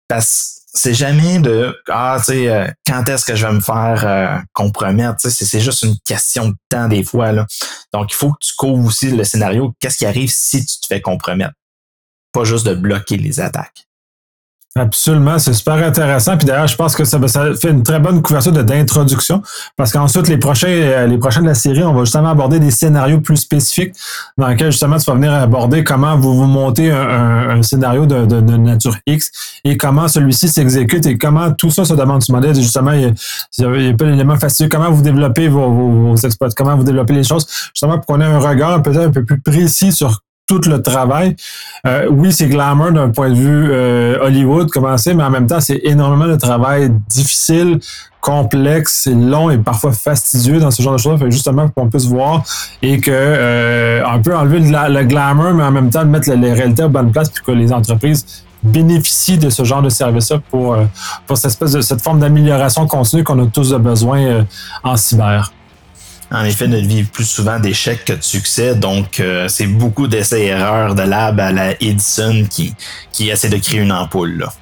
parce 0.08 0.59
c'est 0.80 0.94
jamais 0.94 1.40
de 1.40 1.78
ah 1.90 2.16
tu 2.20 2.26
sais 2.26 2.50
euh, 2.50 2.68
quand 2.88 3.08
est-ce 3.10 3.26
que 3.26 3.36
je 3.36 3.46
vais 3.46 3.52
me 3.52 3.60
faire 3.60 4.06
euh, 4.06 4.40
compromettre 4.54 5.20
sais 5.20 5.30
c'est 5.30 5.60
juste 5.60 5.84
une 5.84 5.98
question 6.06 6.50
de 6.50 6.56
temps 6.70 6.88
des 6.88 7.04
fois 7.04 7.34
là. 7.34 7.46
Donc 7.94 8.12
il 8.12 8.16
faut 8.16 8.32
que 8.32 8.38
tu 8.40 8.54
couvres 8.58 8.88
aussi 8.88 9.12
le 9.12 9.24
scénario. 9.26 9.74
Qu'est-ce 9.80 9.98
qui 9.98 10.06
arrive 10.06 10.32
si 10.32 10.66
tu 10.66 10.80
te 10.80 10.88
fais 10.88 11.02
compromettre? 11.02 11.54
Pas 12.32 12.46
juste 12.46 12.66
de 12.66 12.74
bloquer 12.74 13.18
les 13.18 13.42
attaques. 13.42 13.89
Absolument, 14.76 15.40
c'est 15.40 15.54
super 15.54 15.76
intéressant. 15.76 16.38
Puis 16.38 16.46
d'ailleurs, 16.46 16.68
je 16.68 16.76
pense 16.76 16.96
que 16.96 17.04
ça, 17.04 17.20
fait 17.60 17.72
une 17.72 17.82
très 17.82 18.00
bonne 18.00 18.22
couverture 18.22 18.52
d'introduction 18.52 19.42
parce 19.76 19.92
qu'ensuite, 19.92 20.28
les 20.28 20.38
prochains, 20.38 20.68
euh, 20.68 21.08
les 21.08 21.18
prochains 21.18 21.42
de 21.42 21.48
la 21.48 21.56
série, 21.56 21.84
on 21.84 21.94
va 21.94 22.04
justement 22.04 22.30
aborder 22.30 22.60
des 22.60 22.70
scénarios 22.70 23.20
plus 23.20 23.38
spécifiques 23.38 23.96
dans 24.38 24.48
lesquels 24.48 24.72
justement 24.72 24.98
tu 24.98 25.06
vas 25.06 25.16
venir 25.16 25.34
aborder 25.34 25.84
comment 25.84 26.16
vous 26.18 26.36
vous 26.36 26.46
montez 26.46 26.92
un, 26.92 27.64
scénario 27.64 28.06
de, 28.06 28.26
de, 28.26 28.58
nature 28.58 28.96
X 29.08 29.32
et 29.64 29.76
comment 29.76 30.08
celui-ci 30.08 30.48
s'exécute 30.48 31.06
et 31.08 31.18
comment 31.18 31.52
tout 31.52 31.72
ça 31.72 31.84
se 31.84 31.94
demande 31.96 32.22
du 32.22 32.32
modèle. 32.32 32.54
Justement, 32.54 32.92
il 32.92 33.02
y 33.02 33.06
a, 33.06 33.68
a 33.68 33.94
pas 33.96 34.06
d'éléments 34.06 34.38
fastidieux. 34.38 34.70
Comment 34.70 34.92
vous 34.92 35.02
développez 35.02 35.48
vos, 35.48 35.72
vos, 35.72 36.16
exploits, 36.16 36.50
comment 36.56 36.76
vous 36.76 36.84
développez 36.84 37.14
les 37.14 37.24
choses, 37.24 37.48
justement 37.74 37.98
pour 37.98 38.06
qu'on 38.06 38.22
ait 38.22 38.26
un 38.26 38.40
regard 38.40 38.84
peut-être 38.84 39.08
un 39.08 39.12
peu 39.12 39.26
plus 39.26 39.42
précis 39.42 39.92
sur 39.92 40.22
tout 40.50 40.62
le 40.68 40.82
travail. 40.82 41.36
Euh, 41.86 42.08
oui, 42.10 42.34
c'est 42.34 42.48
glamour 42.48 42.92
d'un 42.92 43.10
point 43.10 43.30
de 43.30 43.36
vue 43.36 43.70
euh, 43.72 44.18
Hollywood, 44.20 44.70
commencer, 44.72 45.14
mais 45.14 45.24
en 45.24 45.30
même 45.30 45.46
temps, 45.46 45.62
c'est 45.62 45.80
énormément 45.84 46.28
de 46.28 46.36
travail 46.36 46.92
difficile, 47.08 47.80
complexe, 48.20 49.08
long 49.08 49.52
et 49.52 49.60
parfois 49.60 49.92
fastidieux 49.92 50.60
dans 50.60 50.72
ce 50.72 50.82
genre 50.82 50.94
de 50.94 50.98
choses. 50.98 51.20
Fait 51.20 51.30
justement, 51.30 51.70
qu'on 51.70 51.88
puisse 51.88 52.08
voir 52.08 52.44
et 52.82 53.00
que 53.00 53.12
euh, 53.14 54.04
un 54.04 54.20
peu 54.20 54.36
enlever 54.36 54.60
le, 54.60 55.04
glamour, 55.04 55.54
mais 55.54 55.64
en 55.64 55.72
même 55.72 55.92
temps 55.92 56.04
mettre 56.04 56.32
les, 56.32 56.54
réalités 56.54 56.82
à 56.82 56.88
bonne 56.88 57.12
place 57.12 57.30
pour 57.30 57.46
que 57.46 57.52
les 57.52 57.72
entreprises 57.72 58.44
bénéficient 58.64 59.38
de 59.38 59.52
ce 59.52 59.64
genre 59.64 59.84
de 59.84 59.90
service-là 59.90 60.42
pour, 60.50 60.76
pour 61.28 61.38
cette 61.38 61.52
espèce 61.52 61.74
de 61.74 61.82
cette 61.82 62.02
forme 62.02 62.20
d'amélioration 62.20 62.88
continue 62.88 63.24
qu'on 63.24 63.42
a 63.42 63.46
tous 63.46 63.72
besoin 63.74 64.46
en 64.84 64.98
cyber 64.98 65.54
en 66.32 66.44
effet, 66.44 66.68
de 66.68 66.78
vivre 66.78 67.10
plus 67.10 67.26
souvent 67.26 67.60
d'échecs 67.60 68.06
que 68.06 68.14
de 68.14 68.22
succès. 68.22 68.76
Donc, 68.76 69.20
euh, 69.20 69.48
c'est 69.48 69.68
beaucoup 69.68 70.08
d'essais-erreurs 70.08 70.96
de 70.96 71.02
lab 71.02 71.40
à 71.40 71.52
la 71.52 71.72
Edison 71.82 72.46
qui, 72.50 72.76
qui 73.12 73.30
essaie 73.30 73.50
de 73.50 73.58
créer 73.58 73.80
une 73.80 73.92
ampoule. 73.92 74.38
Là. 74.38 74.54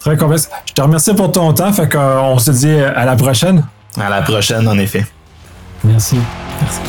Très 0.00 0.16
complexe. 0.16 0.48
Je 0.66 0.72
te 0.72 0.80
remercie 0.80 1.14
pour 1.14 1.32
ton 1.32 1.52
temps. 1.52 1.72
Fait 1.72 1.88
qu'on 1.88 2.38
se 2.38 2.50
dit 2.50 2.70
à 2.80 3.04
la 3.04 3.16
prochaine. 3.16 3.66
À 4.00 4.08
la 4.08 4.22
prochaine, 4.22 4.66
en 4.68 4.78
effet. 4.78 5.04
Merci. 5.84 6.18
Merci. 6.60 6.80